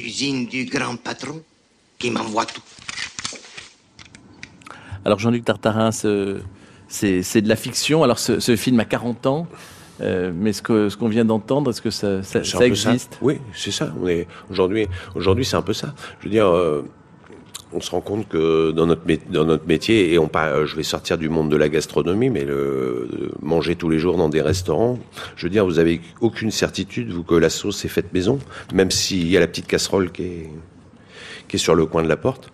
l'usine 0.00 0.46
du 0.46 0.64
grand 0.64 0.96
patron 0.96 1.42
qui 1.98 2.10
m'envoie 2.10 2.44
tout. 2.46 2.62
Alors 5.04 5.18
Jean-Luc 5.18 5.44
Tartarin, 5.44 5.92
ce- 5.92 6.40
c'est 6.88 7.40
de 7.42 7.48
la 7.48 7.56
fiction. 7.56 8.02
Alors 8.02 8.18
ce, 8.18 8.40
ce 8.40 8.56
film 8.56 8.80
a 8.80 8.84
40 8.84 9.26
ans, 9.26 9.46
euh, 10.00 10.32
mais 10.34 10.52
ce 10.52 10.62
que 10.62 10.88
ce 10.88 10.96
qu'on 10.96 11.08
vient 11.08 11.24
d'entendre, 11.24 11.70
est-ce 11.70 11.80
que 11.82 11.90
ça, 11.90 12.22
existe? 12.92 13.18
Oui, 13.22 13.38
c'est 13.54 13.70
ça. 13.70 13.92
Aujourd'hui, 14.50 14.86
aujourd'hui, 15.14 15.44
c'est 15.44 15.56
un 15.56 15.62
peu 15.62 15.72
ça. 15.74 15.94
Je 16.20 16.24
veux 16.24 16.30
dire, 16.30 16.46
euh, 16.46 16.82
on 17.72 17.80
se 17.80 17.90
rend 17.90 18.00
compte 18.00 18.28
que 18.28 18.70
dans 18.70 18.86
notre 18.86 19.66
métier, 19.66 20.14
et 20.14 20.16
je 20.16 20.76
vais 20.76 20.82
sortir 20.82 21.18
du 21.18 21.28
monde 21.28 21.50
de 21.50 21.56
la 21.56 21.68
gastronomie, 21.68 22.30
mais 22.30 22.46
manger 23.42 23.76
tous 23.76 23.88
les 23.88 23.98
jours 23.98 24.16
dans 24.16 24.28
des 24.28 24.42
restaurants, 24.42 24.98
je 25.36 25.46
veux 25.46 25.50
dire, 25.50 25.64
vous 25.64 25.78
avez 25.78 26.00
aucune 26.20 26.50
certitude 26.50 27.12
que 27.26 27.34
la 27.34 27.50
sauce 27.50 27.84
est 27.84 27.88
faite 27.88 28.12
maison, 28.12 28.38
même 28.72 28.90
s'il 28.90 29.28
y 29.28 29.36
a 29.36 29.40
la 29.40 29.46
petite 29.46 29.66
casserole 29.66 30.10
qui 30.10 30.22
est 31.52 31.58
sur 31.58 31.74
le 31.74 31.86
coin 31.86 32.02
de 32.02 32.08
la 32.08 32.16
porte. 32.16 32.50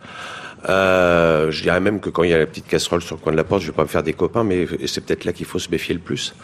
Euh, 0.68 1.50
je 1.50 1.62
dirais 1.62 1.80
même 1.80 2.00
que 2.00 2.08
quand 2.08 2.22
il 2.22 2.30
y 2.30 2.34
a 2.34 2.38
la 2.38 2.46
petite 2.46 2.66
casserole 2.66 3.02
sur 3.02 3.16
le 3.16 3.20
coin 3.20 3.32
de 3.32 3.36
la 3.36 3.44
porte, 3.44 3.62
je 3.62 3.68
vais 3.68 3.72
pas 3.72 3.82
me 3.82 3.88
faire 3.88 4.02
des 4.02 4.12
copains, 4.12 4.44
mais 4.44 4.66
c'est 4.86 5.04
peut-être 5.04 5.24
là 5.24 5.32
qu'il 5.32 5.46
faut 5.46 5.58
se 5.58 5.70
méfier 5.70 5.94
le 5.94 6.00
plus. 6.00 6.34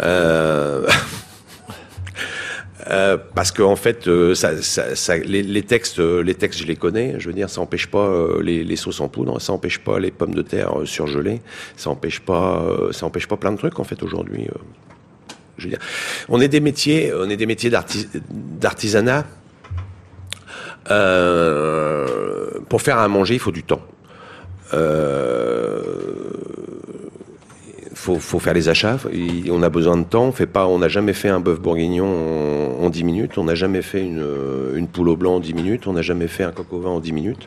Euh... 0.00 0.86
Euh, 2.88 3.18
parce 3.34 3.50
que 3.52 3.62
en 3.62 3.76
fait, 3.76 4.08
euh, 4.08 4.34
ça, 4.34 4.60
ça, 4.62 4.94
ça- 4.96 5.16
les, 5.16 5.42
les 5.42 5.62
textes, 5.62 5.98
euh, 5.98 6.22
les 6.22 6.34
textes, 6.34 6.60
je 6.60 6.66
les 6.66 6.76
connais. 6.76 7.16
Je 7.18 7.26
veux 7.28 7.34
dire, 7.34 7.50
ça 7.50 7.60
empêche 7.60 7.88
pas 7.88 8.10
les, 8.40 8.64
les 8.64 8.76
sauces 8.76 9.00
en 9.00 9.08
poudre, 9.08 9.40
ça 9.40 9.52
empêche 9.52 9.78
pas 9.80 9.98
les 9.98 10.10
pommes 10.10 10.34
de 10.34 10.42
terre 10.42 10.72
surgelées, 10.84 11.40
ça 11.76 11.90
empêche 11.90 12.20
pas, 12.20 12.64
ça 12.92 13.06
empêche 13.06 13.26
pas 13.26 13.36
plein 13.36 13.52
de 13.52 13.58
trucs 13.58 13.78
en 13.80 13.84
fait 13.84 14.02
aujourd'hui. 14.02 14.46
je 15.58 15.64
veux 15.64 15.70
dire, 15.70 15.78
on 16.28 16.40
est 16.40 16.48
des 16.48 16.60
métiers, 16.60 17.12
on 17.14 17.28
est 17.28 17.36
des 17.36 17.46
métiers 17.46 17.70
d'artis- 17.70 18.08
d'artisanat. 18.30 19.24
Pour 22.68 22.82
faire 22.82 22.98
à 22.98 23.08
manger, 23.08 23.34
il 23.34 23.40
faut 23.40 23.52
du 23.52 23.62
temps. 23.62 23.82
Euh, 24.72 25.94
faut, 28.00 28.18
faut 28.18 28.38
faire 28.38 28.54
les 28.54 28.68
achats. 28.68 28.98
On 29.50 29.62
a 29.62 29.68
besoin 29.68 29.96
de 29.98 30.04
temps. 30.04 30.32
On 30.54 30.78
n'a 30.78 30.88
jamais 30.88 31.12
fait 31.12 31.28
un 31.28 31.40
bœuf 31.40 31.60
bourguignon 31.60 32.06
en, 32.80 32.84
en 32.86 32.90
10 32.90 33.04
minutes. 33.04 33.36
On 33.36 33.44
n'a 33.44 33.54
jamais 33.54 33.82
fait 33.82 34.02
une, 34.02 34.24
une 34.74 34.88
poule 34.88 35.10
au 35.10 35.16
blanc 35.16 35.34
en 35.34 35.40
10 35.40 35.52
minutes. 35.52 35.86
On 35.86 35.92
n'a 35.92 36.02
jamais 36.02 36.26
fait 36.26 36.44
un 36.44 36.50
coq 36.50 36.72
au 36.72 36.80
vin 36.80 36.90
en 36.90 37.00
10 37.00 37.12
minutes. 37.12 37.46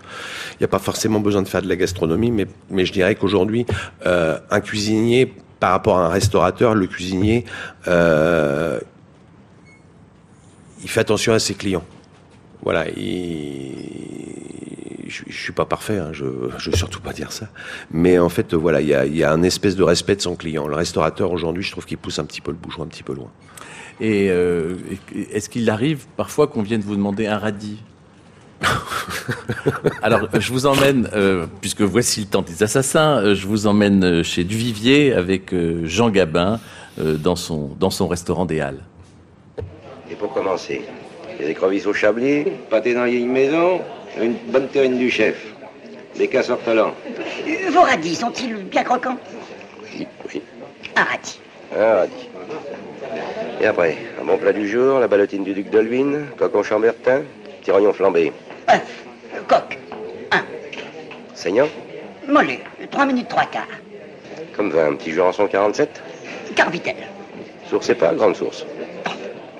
Il 0.51 0.57
n'y 0.62 0.65
a 0.65 0.67
pas 0.67 0.79
forcément 0.79 1.19
besoin 1.19 1.41
de 1.41 1.48
faire 1.48 1.63
de 1.63 1.67
la 1.67 1.75
gastronomie, 1.75 2.29
mais, 2.29 2.45
mais 2.69 2.86
je 2.86 2.93
dirais 2.93 3.15
qu'aujourd'hui, 3.15 3.65
euh, 4.05 4.38
un 4.51 4.62
cuisinier, 4.62 5.33
par 5.60 5.72
rapport 5.72 5.98
à 5.98 6.05
un 6.05 6.10
restaurateur, 6.10 6.75
le 6.75 6.86
cuisinier, 6.86 7.45
euh, 7.88 8.79
il 10.83 10.89
fait 10.89 11.00
attention 11.00 11.33
à 11.33 11.39
ses 11.39 11.55
clients. 11.55 11.86
Voilà, 12.62 12.88
il... 12.89 13.74
je, 15.07 15.24
je 15.27 15.38
suis 15.38 15.53
pas 15.53 15.65
parfait, 15.65 15.98
hein, 15.98 16.10
je, 16.12 16.25
je 16.57 16.69
veux 16.69 16.75
surtout 16.75 17.01
pas 17.01 17.13
dire 17.13 17.31
ça. 17.31 17.48
Mais 17.91 18.19
en 18.19 18.29
fait, 18.29 18.53
voilà, 18.53 18.81
il 18.81 18.88
y 18.88 18.93
a, 18.93 19.05
il 19.05 19.15
y 19.15 19.24
a 19.24 19.31
un 19.31 19.43
espèce 19.43 19.75
de 19.75 19.83
respect 19.83 20.15
de 20.15 20.22
son 20.22 20.36
client. 20.36 20.67
Le 20.67 20.75
restaurateur 20.75 21.31
aujourd'hui, 21.31 21.63
je 21.63 21.72
trouve 21.72 21.86
qu'il 21.86 21.98
pousse 21.98 22.19
un 22.19 22.25
petit 22.25 22.41
peu 22.41 22.51
le 22.51 22.57
bouchon 22.57 22.83
un 22.83 22.88
petit 22.88 23.03
peu 23.03 23.13
loin. 23.13 23.29
Et 24.00 24.29
euh, 24.29 24.75
est-ce 25.31 25.50
qu'il 25.50 25.69
arrive 25.69 26.05
parfois 26.17 26.48
qu'on 26.48 26.63
vienne 26.63 26.81
vous 26.81 26.95
demander 26.95 27.27
un 27.27 27.38
radis? 27.38 27.77
Alors, 30.01 30.27
je 30.39 30.51
vous 30.51 30.66
emmène, 30.66 31.09
euh, 31.13 31.46
puisque 31.61 31.81
voici 31.81 32.22
le 32.22 32.25
temps 32.27 32.42
des 32.42 32.63
assassins, 32.63 33.18
euh, 33.18 33.35
je 33.35 33.48
vous 33.48 33.68
emmène 33.68 34.24
chez 34.24 34.44
Duvivier 34.44 35.13
avec 35.13 35.53
euh, 35.53 35.81
Jean 35.85 36.09
Gabin 36.09 36.59
euh, 37.00 37.16
dans, 37.18 37.35
son, 37.35 37.72
dans 37.79 37.89
son 37.89 38.07
restaurant 38.07 38.46
des 38.46 38.61
Halles. 38.61 38.83
Et 40.09 40.16
pour 40.16 40.33
commencer, 40.33 40.81
des 41.39 41.50
écrevisses 41.50 41.85
au 41.85 41.94
chablis, 41.94 42.46
pâté 42.70 42.94
dans 42.94 43.05
vieille 43.05 43.25
maison, 43.25 43.81
une 44.21 44.33
bonne 44.47 44.67
terrine 44.67 44.97
du 44.97 45.09
chef, 45.09 45.35
des 46.15 46.29
ortolans. 46.49 46.93
Euh, 47.47 47.69
Vos 47.71 47.81
radis 47.81 48.15
sont-ils 48.15 48.55
bien 48.65 48.83
croquants 48.83 49.17
Oui, 49.97 50.07
oui, 50.33 50.41
Un 50.95 51.03
radis. 51.03 51.39
un 51.77 51.93
radis. 51.95 52.29
Et 53.61 53.65
après, 53.65 53.97
un 54.21 54.25
bon 54.25 54.37
plat 54.37 54.53
du 54.53 54.67
jour, 54.67 54.99
la 54.99 55.07
ballotine 55.07 55.43
du 55.43 55.53
duc 55.53 55.69
de 55.69 55.79
Luynes, 55.79 56.25
coq 56.37 56.53
au 56.55 56.63
chambertin, 56.63 57.21
petit 57.61 57.71
rognon 57.71 57.93
flambé. 57.93 58.31
Euh, 58.69 58.73
coq, 59.47 59.77
Saignant, 61.33 61.67
mollet, 62.27 62.59
3 62.91 63.05
minutes 63.05 63.27
3 63.27 63.45
quarts. 63.45 63.67
comme 64.55 64.69
vin, 64.69 64.87
un 64.91 64.95
petit 64.95 65.11
Jurançon 65.11 65.47
47. 65.47 66.01
Carvitel, 66.55 66.95
Source 67.69 67.89
et 67.89 67.95
pas, 67.95 68.13
grande 68.13 68.35
source. 68.35 68.65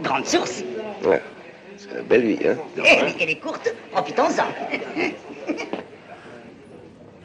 grande 0.02 0.26
source. 0.26 0.64
Ouais. 1.04 1.22
Une 1.96 2.04
belle 2.08 2.26
vie, 2.26 2.48
hein 2.48 2.56
Eh, 2.78 3.14
qu'elle 3.14 3.30
est 3.30 3.40
courte, 3.40 3.74
profitons-en. 3.92 4.44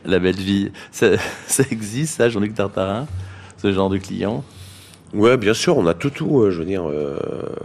La 0.04 0.18
belle 0.18 0.37
vie, 0.37 0.70
ça, 0.90 1.11
ça 1.46 1.62
existe, 1.70 2.16
ça, 2.16 2.28
Jean-Luc 2.28 2.54
Tartarin 2.54 3.07
Ce 3.59 3.72
genre 3.72 3.90
de 3.90 3.98
client? 3.98 4.44
Ouais, 5.14 5.37
bien 5.38 5.54
sûr, 5.54 5.76
on 5.78 5.87
a 5.87 5.94
tout, 5.94 6.11
tout. 6.11 6.42
euh, 6.42 6.50
je 6.50 6.59
veux 6.59 6.64
dire, 6.66 6.87
euh, 6.88 7.18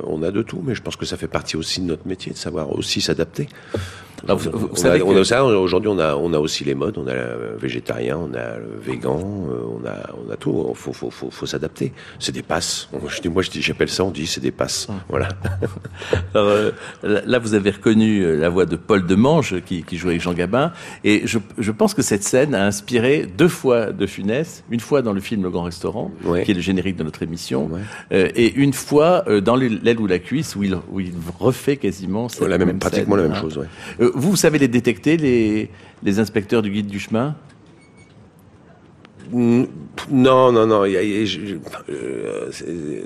on 0.08 0.24
a 0.24 0.32
de 0.32 0.42
tout, 0.42 0.62
mais 0.64 0.76
je 0.76 0.82
pense 0.82 0.96
que 0.96 1.06
ça 1.06 1.18
fait 1.18 1.28
partie 1.28 1.58
aussi 1.58 1.82
de 1.82 1.86
notre 1.86 2.08
métier, 2.08 2.32
de 2.32 2.38
savoir 2.38 2.72
aussi 2.72 3.02
s'adapter. 3.02 3.50
Alors, 4.26 4.38
vous- 4.38 4.52
vous 4.52 4.70
on, 4.72 4.76
savez 4.76 5.02
a, 5.02 5.06
on 5.06 5.16
a 5.16 5.24
ça. 5.26 5.44
Aujourd'hui, 5.46 5.90
on 5.90 6.00
a, 6.00 6.16
on 6.16 6.32
a 6.34 6.40
aussi 6.40 6.64
les 6.64 6.76
modes. 6.76 6.98
On 6.98 7.08
a 7.08 7.14
le 7.14 7.58
végétarien, 7.60 8.18
on 8.18 8.34
a 8.34 8.58
le 8.58 8.80
végan, 8.82 9.20
euh, 9.50 9.62
on 9.82 9.86
a, 9.88 10.10
on 10.28 10.32
a 10.32 10.36
tout. 10.38 10.66
Il 10.70 10.76
faut, 10.76 10.94
faut, 10.94 11.10
faut, 11.10 11.30
faut 11.30 11.46
s'adapter. 11.46 11.92
C'est 12.20 12.32
des 12.32 12.42
passes. 12.44 12.90
Je 13.08 13.22
dis, 13.22 13.30
moi, 13.30 13.44
j'appelle 13.44 13.90
ça. 13.90 14.04
On 14.04 14.12
dit, 14.12 14.26
c'est 14.28 14.42
des 14.42 14.52
passes. 14.52 14.88
Voilà. 15.10 15.30
Alors, 16.34 16.48
euh, 16.48 16.72
là, 17.04 17.40
vous 17.40 17.54
avez 17.54 17.72
reconnu 17.72 18.22
euh, 18.24 18.36
la 18.38 18.50
voix 18.50 18.66
de 18.66 18.76
Paul 18.76 19.06
Demange 19.06 19.62
qui, 19.66 19.84
qui 19.84 19.98
jouait 19.98 20.12
avec 20.12 20.22
Jean 20.22 20.34
Gabin. 20.34 20.72
Et 21.04 21.24
je, 21.26 21.40
je 21.58 21.72
pense 21.72 21.94
que 21.94 22.02
cette 22.02 22.24
scène 22.24 22.56
a 22.56 22.66
inspiré 22.66 23.26
deux 23.26 23.48
fois 23.48 23.92
de 23.92 24.06
Funès. 24.06 24.64
Une 24.70 24.80
fois 24.80 25.02
dans 25.02 25.14
le 25.14 25.22
film 25.22 25.44
Le 25.44 25.50
Grand 25.50 25.64
Restaurant, 25.64 26.12
Ouais. 26.24 26.44
qui 26.44 26.52
est 26.52 26.56
le 26.56 26.62
générique 26.62 26.96
de 26.96 27.04
notre 27.04 27.24
émission. 27.24 27.66
Ouais. 27.68 27.82
euh, 28.14 28.30
et 28.36 28.54
une 28.54 28.74
fois 28.74 29.26
dans 29.44 29.56
l'aile 29.56 30.00
ou 30.00 30.08
la 30.08 30.20
cuisse, 30.20 30.56
où 30.56 30.64
il, 30.64 30.78
où 30.92 31.00
il 31.00 31.14
refait 31.40 31.78
quasiment 31.78 32.30
cette 32.30 32.48
la 32.48 32.58
même, 32.58 32.68
même 32.68 32.80
pratiquement 32.80 33.16
scène, 33.16 33.24
la 33.24 33.30
même 33.30 33.38
hein. 33.38 33.42
chose. 33.42 33.58
Ouais. 33.58 33.66
Euh, 34.02 34.12
vous, 34.14 34.36
savez 34.36 34.60
les 34.60 34.68
détecter, 34.68 35.18
les, 35.18 36.20
inspecteurs 36.20 36.62
du 36.62 36.72
guide 36.72 36.88
du 36.88 37.00
chemin? 37.00 37.36
Mm, 39.32 39.64
Non, 40.12 40.52
non, 40.52 40.68
non. 40.68 40.84
euh, 40.84 41.26
euh, 41.90 43.04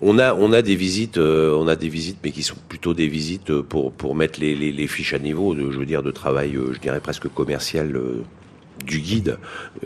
on 0.00 0.18
a, 0.18 0.62
des 0.62 0.74
visites, 0.74 1.18
euh, 1.18 1.76
mais 2.24 2.30
qui 2.30 2.42
sont 2.42 2.56
plutôt 2.68 2.94
des 2.94 3.08
visites 3.08 3.50
euh, 3.50 3.62
pour 3.62 4.14
mettre 4.14 4.40
les, 4.40 4.86
fiches 4.86 5.14
à 5.14 5.18
niveau, 5.18 5.54
je 5.54 5.78
veux 5.78 5.86
dire, 5.86 6.02
de 6.02 6.10
travail, 6.10 6.56
euh, 6.56 6.72
je 6.72 6.80
dirais 6.80 7.00
presque 7.00 7.28
commercial. 7.28 7.96
Du 8.84 9.00
guide 9.00 9.38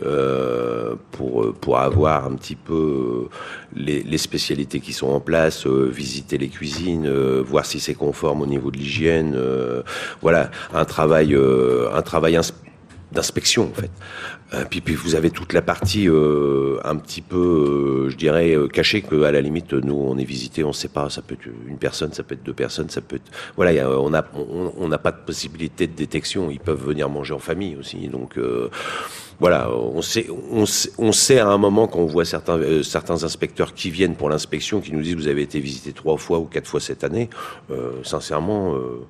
euh, 0.03 0.95
pour 1.11 1.53
pour 1.53 1.79
avoir 1.79 2.25
un 2.25 2.35
petit 2.35 2.55
peu 2.55 3.29
euh, 3.29 3.29
les, 3.75 4.17
spécialités 4.17 4.79
qui 4.79 4.93
sont 4.93 5.07
en 5.07 5.19
place, 5.19 5.65
euh, 5.65 5.89
visiter 5.89 6.37
les 6.37 6.49
cuisines, 6.49 7.09
voir 7.41 7.65
si 7.65 7.79
c'est 7.79 7.93
conforme 7.93 8.41
au 8.41 8.45
niveau 8.45 8.71
de 8.71 8.77
l'hygiène, 8.77 9.37
voilà 10.21 10.51
un 10.73 10.85
travail 10.85 11.35
un 11.35 12.01
travail 12.01 12.37
d'inspection 13.11 13.63
en 13.71 13.73
fait. 13.81 13.89
Euh, 14.53 14.63
puis, 14.69 14.81
puis 14.81 14.95
vous 14.95 15.15
avez 15.15 15.29
toute 15.29 15.53
la 15.53 15.61
partie 15.61 16.07
euh, 16.09 16.77
un 16.83 16.95
petit 16.95 17.21
peu, 17.21 18.05
euh, 18.07 18.09
je 18.09 18.15
dirais, 18.15 18.53
euh, 18.55 18.67
cachée 18.67 19.01
que 19.01 19.23
à 19.23 19.31
la 19.31 19.41
limite 19.41 19.73
nous 19.73 19.95
on 19.95 20.17
est 20.17 20.23
visité, 20.23 20.63
on 20.63 20.73
sait 20.73 20.87
pas, 20.87 21.09
ça 21.09 21.21
peut 21.21 21.35
être 21.35 21.47
une 21.67 21.77
personne, 21.77 22.13
ça 22.13 22.23
peut 22.23 22.35
être 22.35 22.43
deux 22.43 22.53
personnes, 22.53 22.89
ça 22.89 23.01
peut 23.01 23.17
être, 23.17 23.31
voilà, 23.55 23.71
il 23.73 23.75
y 23.75 23.79
a- 23.79 23.89
on 23.89 24.13
a 24.13 24.23
on 24.35 24.73
on 24.77 24.87
n'a 24.87 24.97
pas 24.97 25.11
de 25.11 25.17
possibilité 25.25 25.87
de 25.87 25.93
détection. 25.95 26.49
Ils 26.49 26.59
peuvent 26.59 26.83
venir 26.85 27.09
manger 27.09 27.33
en 27.33 27.39
famille 27.39 27.75
aussi, 27.77 28.07
donc. 28.07 28.37
euh, 28.37 28.69
voilà, 29.39 29.69
on 29.71 30.01
sait, 30.01 30.25
on 30.51 30.65
sait, 30.65 30.89
on 30.97 31.11
sait 31.11 31.37
à 31.37 31.47
un 31.47 31.59
moment 31.59 31.85
quand 31.87 31.99
on 31.99 32.07
voit 32.07 32.25
certains, 32.25 32.57
euh, 32.57 32.81
certains 32.81 33.23
inspecteurs 33.23 33.75
qui 33.75 33.91
viennent 33.91 34.15
pour 34.15 34.29
l'inspection, 34.31 34.81
qui 34.81 34.91
nous 34.93 35.01
disent 35.03 35.13
vous 35.15 35.27
avez 35.27 35.43
été 35.43 35.59
visité 35.59 35.93
trois 35.93 36.17
fois 36.17 36.39
ou 36.39 36.45
quatre 36.45 36.65
fois 36.67 36.79
cette 36.79 37.03
année. 37.03 37.29
Euh, 37.69 37.91
sincèrement, 38.03 38.73
euh, 38.73 39.05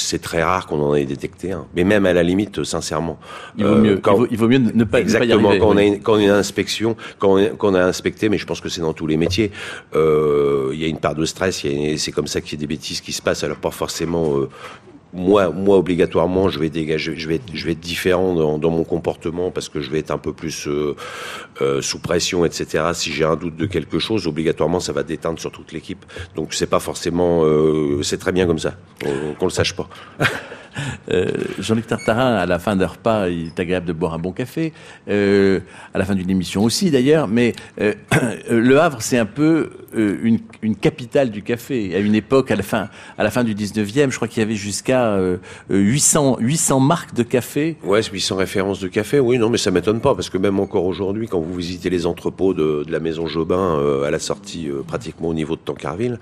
c'est 0.00 0.18
très 0.20 0.42
rare 0.42 0.66
qu'on 0.66 0.80
en 0.80 0.94
ait 0.94 1.04
détecté 1.04 1.52
un. 1.52 1.66
Mais 1.74 1.84
même 1.84 2.06
à 2.06 2.12
la 2.12 2.22
limite, 2.22 2.64
sincèrement, 2.64 3.18
il 3.56 3.64
vaut, 3.64 3.70
euh, 3.74 3.78
mieux, 3.82 3.96
quand- 3.98 4.14
il, 4.14 4.18
vaut, 4.18 4.26
il 4.30 4.36
vaut 4.38 4.48
mieux 4.48 4.58
ne 4.58 4.68
pas, 4.70 4.74
ne 4.78 4.84
pas 4.84 4.98
y 4.98 5.02
Exactement. 5.02 5.48
arriver, 5.48 5.60
quand, 5.60 5.68
on 5.68 5.76
a 5.76 5.82
une, 5.82 6.00
quand 6.00 6.12
on 6.14 6.16
a 6.18 6.22
une 6.22 6.30
inspection, 6.30 6.96
quand 7.18 7.38
on, 7.38 7.56
quand 7.56 7.70
on 7.70 7.74
a 7.74 7.84
inspecté, 7.84 8.28
mais 8.28 8.38
je 8.38 8.46
pense 8.46 8.60
que 8.60 8.68
c'est 8.68 8.80
dans 8.80 8.92
tous 8.92 9.06
les 9.06 9.16
métiers, 9.16 9.50
euh, 9.94 10.70
il 10.72 10.80
y 10.80 10.84
a 10.84 10.88
une 10.88 10.98
part 10.98 11.14
de 11.14 11.24
stress. 11.24 11.64
C'est 11.96 12.12
comme 12.12 12.26
ça 12.26 12.40
qu'il 12.40 12.52
y 12.52 12.56
a 12.56 12.60
des 12.60 12.66
bêtises 12.66 13.00
qui 13.00 13.12
se 13.12 13.22
passent. 13.22 13.44
Alors 13.44 13.58
pas 13.58 13.70
forcément. 13.70 14.34
Moi, 15.12 15.50
moi 15.50 15.78
obligatoirement, 15.78 16.48
je 16.48 16.58
vais 16.58 16.66
être- 16.66 17.80
différent 17.80 18.58
dans, 18.58 18.70
mon 18.70 18.84
comportement 18.84 19.50
parce 19.50 19.68
que 19.68 19.80
je 19.80 19.90
vais 19.90 19.98
être 20.00 20.10
un 20.10 20.18
peu 20.18 20.32
plus 20.32 20.66
euh, 20.66 20.94
euh, 21.62 21.80
sous 21.80 21.98
pression, 21.98 22.44
etc. 22.44 22.84
Si 22.92 23.12
j'ai 23.12 23.24
un 23.24 23.36
doute 23.36 23.56
de 23.56 23.66
quelque 23.66 23.98
chose, 23.98 24.26
obligatoirement, 24.26 24.80
ça 24.80 24.92
va 24.92 25.02
déteindre 25.02 25.38
sur 25.38 25.50
toute 25.50 25.72
l'équipe. 25.72 26.04
Donc 26.34 26.54
c'est 26.54 26.66
pas 26.66 26.80
forcément, 26.80 27.44
euh, 27.44 28.02
c'est 28.02 28.18
très 28.18 28.32
bien 28.32 28.46
comme 28.46 28.58
ça, 28.58 28.74
qu'on 29.38 29.46
le 29.46 29.50
sache 29.50 29.74
pas. 29.74 29.88
Jean-Luc 31.58 31.88
Tartarin, 31.88 32.36
à 32.36 32.46
la 32.46 32.58
fin 32.58 32.76
d'un 32.76 32.86
repas, 32.86 33.28
il 33.28 33.46
est 33.46 33.60
agréable 33.60 33.86
de 33.86 33.92
boire 33.92 34.14
un 34.14 34.18
bon 34.18 34.32
café. 34.32 34.72
À 35.08 35.98
la 35.98 36.04
fin 36.04 36.14
d'une 36.14 36.30
émission 36.30 36.62
aussi, 36.62 36.90
d'ailleurs. 36.90 37.26
Mais 37.26 37.54
Le 38.50 38.78
Havre, 38.78 39.02
c'est 39.02 39.18
un 39.18 39.26
peu 39.26 39.70
euh, 39.96 40.38
une, 40.62 40.76
capitale 40.76 41.30
du 41.30 41.42
café. 41.42 41.94
À 41.94 41.98
une 41.98 42.14
époque, 42.14 42.50
à 42.50 42.56
la 42.56 42.62
fin, 42.62 42.88
à 43.16 43.24
la 43.24 43.30
fin 43.30 43.44
du 43.44 43.54
19e, 43.54 44.10
je 44.10 44.16
crois 44.16 44.28
qu'il 44.28 44.40
y 44.40 44.42
avait 44.46 44.54
jusqu'à 44.54 45.18
800, 45.70 46.38
800 46.40 46.80
marques 46.80 47.14
de 47.14 47.22
café. 47.22 47.76
Ouais, 47.84 48.02
800 48.02 48.36
références 48.36 48.80
de 48.80 48.88
café. 48.88 49.20
Oui, 49.20 49.38
non, 49.38 49.50
mais 49.50 49.58
ça 49.58 49.70
m'étonne 49.70 50.00
pas 50.00 50.14
parce 50.14 50.30
que 50.30 50.38
même 50.38 50.60
encore 50.60 50.84
aujourd'hui, 50.84 51.28
quand 51.28 51.40
vous 51.40 51.54
visitez 51.54 51.90
les 51.90 52.06
entrepôts 52.06 52.54
de, 52.54 52.84
la 52.88 53.00
maison 53.00 53.26
Jobin 53.26 54.02
à 54.04 54.10
la 54.10 54.18
sortie 54.18 54.68
pratiquement 54.86 55.28
au 55.28 55.34
niveau 55.34 55.56
de 55.56 55.60
Tancarville, 55.60 56.18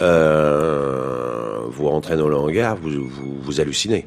vous 0.00 1.88
rentrez 1.88 2.16
dans 2.16 2.28
le 2.28 2.36
hangar, 2.36 2.76
vous, 2.76 3.08
vous, 3.08 3.60
hallucinez. 3.60 4.06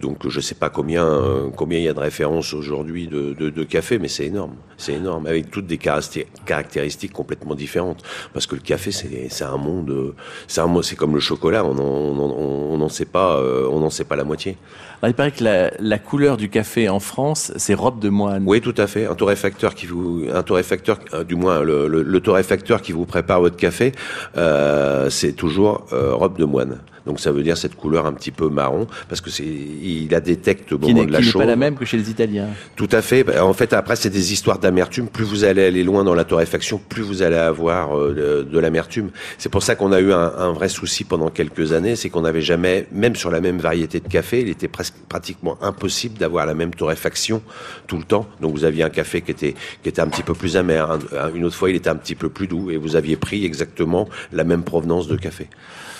Donc 0.00 0.28
je 0.28 0.36
ne 0.36 0.42
sais 0.42 0.54
pas 0.54 0.70
combien 0.70 1.04
euh, 1.04 1.48
combien 1.56 1.78
il 1.78 1.84
y 1.84 1.88
a 1.88 1.94
de 1.94 1.98
références 1.98 2.54
aujourd'hui 2.54 3.08
de, 3.08 3.32
de, 3.32 3.50
de, 3.50 3.64
café, 3.64 3.98
mais 3.98 4.06
c'est 4.06 4.26
énorme, 4.26 4.54
c'est 4.76 4.92
énorme, 4.92 5.26
avec 5.26 5.50
toutes 5.50 5.66
des 5.66 5.78
caractéristiques 5.78 7.12
complètement 7.12 7.56
différentes. 7.56 8.04
Parce 8.38 8.46
que 8.46 8.54
le 8.54 8.60
café, 8.60 8.92
c'est 8.92 9.42
un 9.42 9.56
monde, 9.56 10.14
c'est 10.46 10.60
un 10.60 10.82
c'est 10.82 10.94
comme 10.94 11.12
le 11.12 11.18
chocolat, 11.18 11.64
on 11.64 11.74
n'en 11.74 11.82
on, 11.82 12.80
on, 12.80 12.88
sait 12.88 13.04
pas, 13.04 13.34
euh, 13.34 13.68
on 13.68 13.80
n'en 13.80 13.90
sait 13.90 14.04
pas 14.04 14.14
la 14.14 14.22
moitié. 14.22 14.56
Alors, 15.02 15.10
il 15.10 15.14
paraît 15.14 15.32
que 15.32 15.42
la, 15.42 15.72
la, 15.80 15.98
couleur 15.98 16.36
du 16.36 16.48
café 16.48 16.88
en 16.88 17.00
France, 17.00 17.52
c'est 17.56 17.74
robe 17.74 17.98
de 17.98 18.08
moine. 18.08 18.44
Oui, 18.46 18.60
tout 18.60 18.76
à 18.76 18.86
fait. 18.86 19.06
Un 19.06 19.16
torréfacteur 19.16 19.74
qui 19.74 19.86
vous, 19.86 20.22
un 20.32 20.44
torréfacteur, 20.44 21.00
euh, 21.14 21.24
du 21.24 21.34
moins 21.34 21.64
le, 21.64 21.88
le, 21.88 22.04
le 22.04 22.20
torréfacteur 22.20 22.80
qui 22.80 22.92
vous 22.92 23.06
prépare 23.06 23.40
votre 23.40 23.56
café, 23.56 23.90
euh, 24.36 25.10
c'est 25.10 25.32
toujours 25.32 25.86
euh, 25.92 26.14
robe 26.14 26.38
de 26.38 26.44
moine. 26.44 26.78
Donc 27.08 27.20
ça 27.20 27.32
veut 27.32 27.42
dire 27.42 27.56
cette 27.56 27.74
couleur 27.74 28.04
un 28.04 28.12
petit 28.12 28.30
peu 28.30 28.50
marron, 28.50 28.86
parce 29.08 29.22
que 29.22 29.30
c'est, 29.30 29.42
il 29.42 30.08
la 30.10 30.20
détecte 30.20 30.70
au 30.72 30.78
moment 30.78 31.04
de 31.04 31.10
la 31.10 31.22
chaude. 31.22 31.32
Qui 31.32 31.38
n'est 31.38 31.44
pas 31.44 31.50
la 31.50 31.56
même 31.56 31.74
que 31.74 31.86
chez 31.86 31.96
les 31.96 32.10
Italiens. 32.10 32.48
Tout 32.76 32.88
à 32.92 33.00
fait. 33.00 33.38
En 33.40 33.54
fait, 33.54 33.72
après, 33.72 33.96
c'est 33.96 34.10
des 34.10 34.34
histoires 34.34 34.58
d'amertume. 34.58 35.08
Plus 35.08 35.24
vous 35.24 35.44
allez 35.44 35.64
aller 35.64 35.84
loin 35.84 36.04
dans 36.04 36.14
la 36.14 36.24
torréfaction, 36.24 36.78
plus 36.86 37.02
vous 37.02 37.22
allez 37.22 37.36
avoir 37.36 37.96
euh, 37.98 38.44
de, 38.44 38.50
de 38.50 38.58
l'amertume. 38.58 39.08
C'est 39.38 39.48
pour 39.48 39.62
ça 39.62 39.74
qu'on 39.74 39.90
a 39.92 40.00
eu 40.00 40.12
un, 40.12 40.32
un, 40.36 40.52
vrai 40.52 40.68
souci 40.68 41.04
pendant 41.04 41.30
quelques 41.30 41.72
années, 41.72 41.96
c'est 41.96 42.10
qu'on 42.10 42.20
n'avait 42.20 42.42
jamais, 42.42 42.86
même 42.92 43.16
sur 43.16 43.30
la 43.30 43.40
même 43.40 43.58
variété 43.58 44.00
de 44.00 44.08
café, 44.08 44.42
il 44.42 44.50
était 44.50 44.68
presque 44.68 44.94
pratiquement 45.08 45.56
impossible 45.62 46.18
d'avoir 46.18 46.44
la 46.44 46.54
même 46.54 46.74
torréfaction 46.74 47.40
tout 47.86 47.96
le 47.96 48.04
temps. 48.04 48.26
Donc 48.42 48.52
vous 48.52 48.64
aviez 48.64 48.84
un 48.84 48.90
café 48.90 49.22
qui 49.22 49.30
était 49.30 49.54
qui 49.82 49.88
était 49.88 50.02
un 50.02 50.08
petit 50.08 50.22
peu 50.22 50.34
plus 50.34 50.58
amer, 50.58 50.98
une 51.34 51.46
autre 51.46 51.56
fois 51.56 51.70
il 51.70 51.76
était 51.76 51.88
un 51.88 51.96
petit 51.96 52.14
peu 52.14 52.28
plus 52.28 52.48
doux, 52.48 52.70
et 52.70 52.76
vous 52.76 52.96
aviez 52.96 53.16
pris 53.16 53.46
exactement 53.46 54.08
la 54.32 54.44
même 54.44 54.62
provenance 54.62 55.08
de 55.08 55.16
café. 55.16 55.48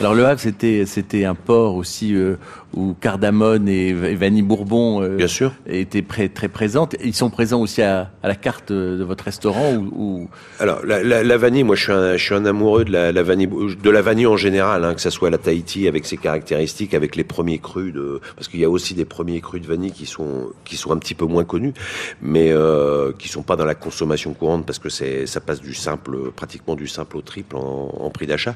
Alors 0.00 0.14
le 0.14 0.24
Havre, 0.26 0.40
c'était 0.40 0.84
c'était 0.86 1.24
un 1.24 1.34
port 1.34 1.74
aussi 1.74 2.14
euh, 2.14 2.36
où 2.74 2.94
cardamone 3.00 3.68
et, 3.68 3.92
vanille 3.92 4.42
bourbon 4.42 5.02
euh, 5.02 5.16
Bien 5.16 5.26
sûr. 5.26 5.52
étaient 5.66 6.02
très, 6.02 6.28
très 6.28 6.48
présentes. 6.48 6.96
Ils 7.02 7.14
sont 7.14 7.30
présents 7.30 7.60
aussi 7.60 7.82
à, 7.82 8.10
à 8.22 8.28
la 8.28 8.34
carte 8.34 8.72
de 8.72 9.02
votre 9.02 9.24
restaurant 9.24 9.74
ou. 9.74 10.28
Alors 10.60 10.84
la, 10.84 11.02
la, 11.02 11.22
la, 11.22 11.36
vanille, 11.36 11.64
moi 11.64 11.76
je 11.76 11.82
suis 11.84 11.92
un, 11.92 12.16
je 12.16 12.24
suis 12.24 12.34
un 12.34 12.44
amoureux 12.44 12.84
de 12.84 12.92
la, 12.92 13.12
la 13.12 13.22
vanille, 13.22 13.48
de 13.48 13.90
la 13.90 14.02
vanille 14.02 14.26
en 14.26 14.36
général, 14.36 14.84
hein, 14.84 14.94
que 14.94 15.00
ça 15.00 15.10
soit 15.10 15.30
la 15.30 15.38
Tahiti 15.38 15.88
avec 15.88 16.06
ses 16.06 16.16
caractéristiques, 16.16 16.94
avec 16.94 17.16
les 17.16 17.24
premiers 17.24 17.58
crus 17.58 17.92
de, 17.92 18.20
parce 18.36 18.48
qu'il 18.48 18.60
y 18.60 18.64
a 18.64 18.70
aussi 18.70 18.94
des 18.94 19.04
premiers 19.04 19.40
crus 19.40 19.62
de 19.62 19.66
vanille 19.66 19.92
qui 19.92 20.06
sont 20.06 20.50
qui 20.64 20.76
sont 20.76 20.92
un 20.92 20.98
petit 20.98 21.14
peu 21.14 21.24
moins 21.24 21.44
connus, 21.44 21.72
mais 22.20 22.52
euh, 22.52 23.12
qui 23.18 23.28
sont 23.28 23.42
pas 23.42 23.56
dans 23.56 23.64
la 23.64 23.74
consommation 23.74 24.34
courante 24.34 24.66
parce 24.66 24.78
que 24.78 24.88
c'est 24.88 25.26
ça 25.26 25.40
passe 25.40 25.60
du 25.60 25.74
simple, 25.74 26.30
pratiquement 26.36 26.76
du 26.76 26.86
simple 26.86 27.16
au 27.16 27.22
triple 27.22 27.56
en, 27.56 27.94
en 27.98 28.10
prix 28.10 28.26
d'achat. 28.26 28.54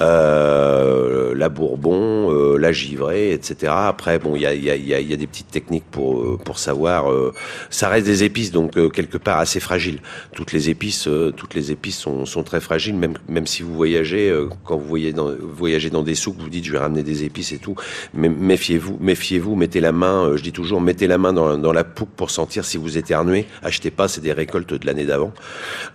Euh, 0.00 1.34
la 1.34 1.48
Bourbon, 1.48 2.32
euh, 2.32 2.58
la 2.58 2.72
givrée, 2.72 3.32
etc. 3.36 3.72
Après, 3.76 4.18
bon, 4.18 4.34
il 4.34 4.42
y 4.42 4.46
a, 4.46 4.54
y, 4.54 4.70
a, 4.70 4.76
y 4.76 5.12
a, 5.12 5.16
des 5.16 5.26
petites 5.26 5.50
techniques 5.50 5.84
pour 5.90 6.20
euh, 6.20 6.38
savoir. 6.56 7.10
Euh, 7.10 7.32
ça 7.70 7.88
reste 7.88 8.06
des 8.06 8.24
épices, 8.24 8.50
donc 8.50 8.76
euh, 8.76 8.88
quelque 8.88 9.18
part 9.18 9.38
assez 9.38 9.60
fragile. 9.60 10.00
Toutes 10.34 10.52
les 10.52 10.70
épices, 10.70 11.08
toutes 11.36 11.54
les 11.54 11.70
épices 11.70 11.98
sont, 11.98 12.42
très 12.44 12.60
fragiles, 12.60 12.96
même 13.28 13.46
si 13.46 13.62
vous 13.62 13.74
voyagez, 13.74 14.32
quand 14.64 14.76
vous 14.76 14.86
voyez 14.86 15.12
dans, 15.12 15.30
voyagez 15.40 15.90
dans 15.90 16.02
des 16.02 16.14
souks, 16.14 16.36
vous 16.38 16.48
dites 16.48 16.64
je 16.64 16.72
vais 16.72 16.78
ramener 16.78 17.02
des 17.02 17.24
épices 17.24 17.52
et 17.52 17.58
tout. 17.58 17.74
Mais 18.14 18.28
méfiez-vous, 18.28 18.98
méfiez-vous, 19.00 19.56
mettez 19.56 19.80
la 19.80 19.92
main. 19.92 20.36
je 20.36 20.42
dis 20.42 20.52
toujours, 20.52 20.80
mettez 20.80 21.06
la 21.06 21.18
main 21.18 21.32
dans, 21.32 21.72
la 21.72 21.84
poupe 21.84 22.10
pour 22.16 22.30
sentir 22.30 22.64
si 22.64 22.76
vous 22.76 22.98
éternuez. 22.98 23.46
Achetez 23.62 23.90
pas, 23.90 24.08
c'est 24.08 24.20
des 24.20 24.32
récoltes 24.32 24.74
de 24.74 24.86
l'année 24.86 25.04
d'avant. 25.06 25.32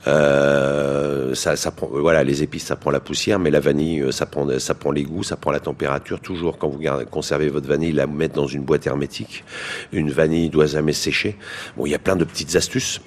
ça, 0.05 1.71
prend, 1.71 1.87
voilà, 1.91 2.23
les 2.23 2.43
épices, 2.43 2.65
ça 2.65 2.75
prend 2.75 2.91
la 2.91 2.99
poussière, 2.99 3.39
mais 3.39 3.51
la 3.51 3.59
vanille, 3.59 4.05
ça 4.11 4.25
prend, 4.25 4.47
ça 4.59 4.73
prend 4.73 4.91
les 4.91 5.03
goûts, 5.03 5.23
ça 5.23 5.37
prend 5.37 5.51
la 5.51 5.59
température. 5.59 6.19
Toujours 6.19 6.57
quand 6.57 6.67
vous 6.67 6.77
conservez 7.31 7.49
votre 7.49 7.67
vanille, 7.67 7.93
la 7.93 8.07
mettre 8.07 8.35
dans 8.35 8.47
une 8.47 8.63
boîte 8.63 8.87
hermétique. 8.87 9.45
Une 9.93 10.11
vanille 10.11 10.49
doit 10.49 10.65
jamais 10.65 10.91
sécher. 10.91 11.37
Bon, 11.77 11.85
il 11.85 11.91
y 11.91 11.95
a 11.95 11.99
plein 11.99 12.17
de 12.17 12.25
petites 12.25 12.57
astuces. 12.57 12.99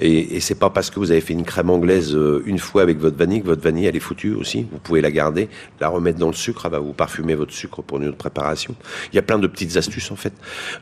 Et, 0.00 0.36
et 0.36 0.40
c'est 0.40 0.56
pas 0.56 0.70
parce 0.70 0.90
que 0.90 0.98
vous 0.98 1.12
avez 1.12 1.20
fait 1.20 1.34
une 1.34 1.44
crème 1.44 1.70
anglaise 1.70 2.16
une 2.46 2.58
fois 2.58 2.82
avec 2.82 2.98
votre 2.98 3.16
vanille 3.16 3.42
que 3.42 3.46
votre 3.46 3.62
vanille 3.62 3.86
elle 3.86 3.94
est 3.94 4.00
foutue 4.00 4.34
aussi. 4.34 4.66
Vous 4.72 4.78
pouvez 4.78 5.00
la 5.00 5.12
garder, 5.12 5.48
la 5.80 5.88
remettre 5.88 6.18
dans 6.18 6.28
le 6.28 6.34
sucre, 6.34 6.62
elle 6.66 6.72
va 6.72 6.78
vous 6.80 6.92
parfumer 6.92 7.34
votre 7.36 7.52
sucre 7.52 7.82
pour 7.82 7.98
une 7.98 8.08
autre 8.08 8.16
préparation. 8.16 8.74
Il 9.12 9.16
y 9.16 9.18
a 9.18 9.22
plein 9.22 9.38
de 9.38 9.46
petites 9.46 9.76
astuces 9.76 10.10
en 10.10 10.16
fait, 10.16 10.32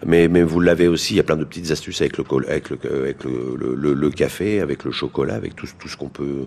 mais 0.07 0.27
vous 0.43 0.61
l'avez 0.61 0.89
aussi. 0.89 1.15
Il 1.15 1.17
y 1.19 1.21
a 1.21 1.25
plein 1.25 1.37
de 1.37 1.45
petites 1.45 1.71
astuces 1.71 2.01
avec 2.01 2.17
le 2.19 2.25
avec 2.49 3.25
le 3.25 4.11
café, 4.11 4.61
avec 4.61 4.85
le 4.85 4.93
chocolat, 4.93 5.35
avec 5.35 5.57
tout 5.57 5.67
ce 5.67 5.97
qu'on 5.97 6.09
peut, 6.09 6.47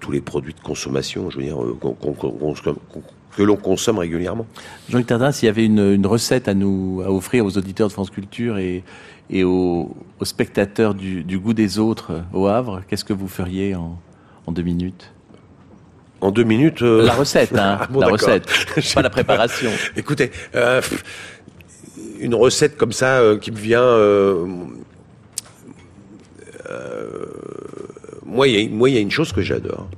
tous 0.00 0.10
les 0.10 0.20
produits 0.20 0.54
de 0.54 0.60
consommation. 0.60 1.30
Je 1.30 1.38
veux 1.38 1.44
dire 1.44 1.56
qu'on 1.80 1.94
qu 1.94 2.28
qu 2.28 3.00
que 3.36 3.42
l'on 3.42 3.56
consomme 3.56 3.98
régulièrement. 3.98 4.46
Jean-Luc 4.88 5.06
Tardin, 5.06 5.32
s'il 5.32 5.46
y 5.46 5.48
avait 5.48 5.64
une, 5.64 5.92
une, 5.92 6.06
recette 6.06 6.48
à 6.48 6.54
nous 6.54 7.02
à 7.04 7.10
offrir 7.10 7.44
aux 7.44 7.56
auditeurs 7.58 7.88
de 7.88 7.92
France 7.92 8.10
Culture 8.10 8.58
et, 8.58 8.84
et 9.30 9.44
aux, 9.44 9.96
aux 10.20 10.24
spectateurs 10.24 10.94
du, 10.94 11.24
du, 11.24 11.38
goût 11.38 11.54
des 11.54 11.78
autres 11.78 12.22
au 12.32 12.46
Havre, 12.46 12.82
qu'est-ce 12.88 13.04
que 13.04 13.12
vous 13.12 13.28
feriez 13.28 13.74
en, 13.74 13.98
en 14.46 14.52
deux 14.52 14.62
minutes? 14.62 15.12
En 16.20 16.30
deux 16.30 16.44
minutes 16.44 16.82
euh... 16.82 17.04
La 17.04 17.12
recette, 17.12 17.56
hein, 17.56 17.78
ah 17.82 17.86
bon, 17.90 18.00
la 18.00 18.08
recette, 18.08 18.46
pas 18.94 19.02
la 19.02 19.10
préparation. 19.10 19.70
Écoutez, 19.96 20.30
euh, 20.54 20.80
une 22.20 22.34
recette 22.34 22.76
comme 22.76 22.92
ça 22.92 23.18
euh, 23.18 23.38
qui 23.38 23.50
me 23.50 23.58
vient... 23.58 23.84
Moi, 28.26 28.48
il 28.48 28.94
y 28.94 28.96
a 28.96 29.00
une 29.00 29.10
chose 29.12 29.32
que 29.32 29.42
j'adore. 29.42 29.88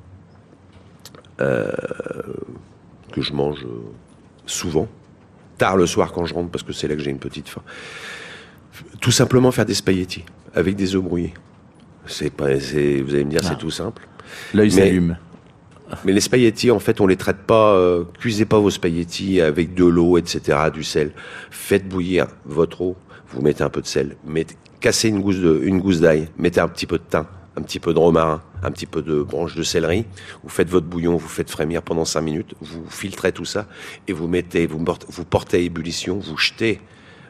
Euh, 3.16 3.20
que 3.20 3.22
je 3.22 3.32
mange 3.32 3.66
souvent, 4.46 4.88
tard 5.58 5.76
le 5.76 5.86
soir 5.86 6.12
quand 6.12 6.26
je 6.26 6.34
rentre, 6.34 6.50
parce 6.50 6.62
que 6.62 6.72
c'est 6.72 6.88
là 6.88 6.94
que 6.94 7.02
j'ai 7.02 7.10
une 7.10 7.18
petite 7.18 7.48
faim. 7.48 7.62
Tout 9.00 9.10
simplement 9.10 9.50
faire 9.50 9.64
des 9.64 9.74
spaghettis 9.74 10.24
avec 10.54 10.76
des 10.76 10.94
œufs 10.94 11.02
brouillés. 11.02 11.34
C'est 12.06 12.30
pas, 12.30 12.54
vous 12.54 12.76
allez 12.76 13.24
me 13.24 13.30
dire, 13.30 13.40
ah. 13.42 13.48
c'est 13.48 13.58
tout 13.58 13.70
simple. 13.70 14.06
L'œil 14.54 14.70
s'allume. 14.70 15.16
Mais 16.04 16.12
les 16.12 16.20
spaghettis, 16.20 16.70
en 16.70 16.78
fait, 16.78 17.00
on 17.00 17.06
les 17.06 17.16
traite 17.16 17.38
pas. 17.46 17.74
Euh, 17.74 18.04
cuisez 18.18 18.44
pas 18.44 18.58
vos 18.58 18.70
spaghettis 18.70 19.40
avec 19.40 19.74
de 19.74 19.84
l'eau, 19.84 20.18
etc., 20.18 20.58
du 20.72 20.82
sel. 20.82 21.12
Faites 21.50 21.88
bouillir 21.88 22.26
votre 22.44 22.82
eau. 22.82 22.96
Vous 23.28 23.40
mettez 23.40 23.62
un 23.62 23.70
peu 23.70 23.80
de 23.80 23.86
sel. 23.86 24.16
Mettez, 24.26 24.56
cassez 24.80 25.08
une 25.08 25.20
gousse 25.20 25.38
de, 25.38 25.60
une 25.62 25.78
gousse 25.78 26.00
d'ail. 26.00 26.28
Mettez 26.38 26.60
un 26.60 26.68
petit 26.68 26.86
peu 26.86 26.98
de 26.98 27.04
thym, 27.08 27.26
un 27.56 27.62
petit 27.62 27.80
peu 27.80 27.94
de 27.94 27.98
romarin, 27.98 28.42
un 28.62 28.70
petit 28.70 28.86
peu 28.86 29.02
de 29.02 29.22
branche 29.22 29.54
de 29.54 29.62
céleri. 29.62 30.04
Vous 30.42 30.48
faites 30.48 30.68
votre 30.68 30.86
bouillon, 30.86 31.16
vous 31.16 31.28
faites 31.28 31.50
frémir 31.50 31.82
pendant 31.82 32.04
cinq 32.04 32.20
minutes. 32.20 32.54
Vous 32.60 32.84
filtrez 32.88 33.32
tout 33.32 33.44
ça 33.44 33.66
et 34.06 34.12
vous 34.12 34.28
mettez, 34.28 34.66
vous, 34.66 34.84
portez 35.24 35.56
à 35.56 35.60
ébullition. 35.60 36.18
Vous 36.18 36.36
jetez 36.36 36.80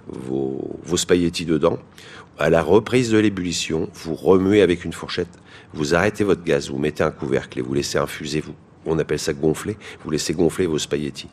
vos, 0.08 0.78
vos 0.82 0.96
spaghettis 0.96 1.44
dedans. 1.44 1.78
À 2.38 2.50
la 2.50 2.62
reprise 2.62 3.10
de 3.10 3.18
l'ébullition, 3.18 3.88
vous 3.94 4.14
remuez 4.14 4.60
avec 4.60 4.84
une 4.84 4.92
fourchette. 4.92 5.38
Vous 5.72 5.94
arrêtez 5.94 6.22
votre 6.22 6.44
gaz, 6.44 6.70
vous 6.70 6.78
mettez 6.78 7.02
un 7.02 7.10
couvercle 7.10 7.58
et 7.58 7.62
vous 7.62 7.72
laissez 7.72 7.98
infuser. 7.98 8.40
Vous, 8.40 8.54
on 8.84 8.98
appelle 8.98 9.18
ça 9.18 9.32
gonfler. 9.32 9.76
Vous 10.04 10.10
laissez 10.10 10.34
gonfler 10.34 10.66
vos 10.66 10.78
spaghettis. 10.78 11.28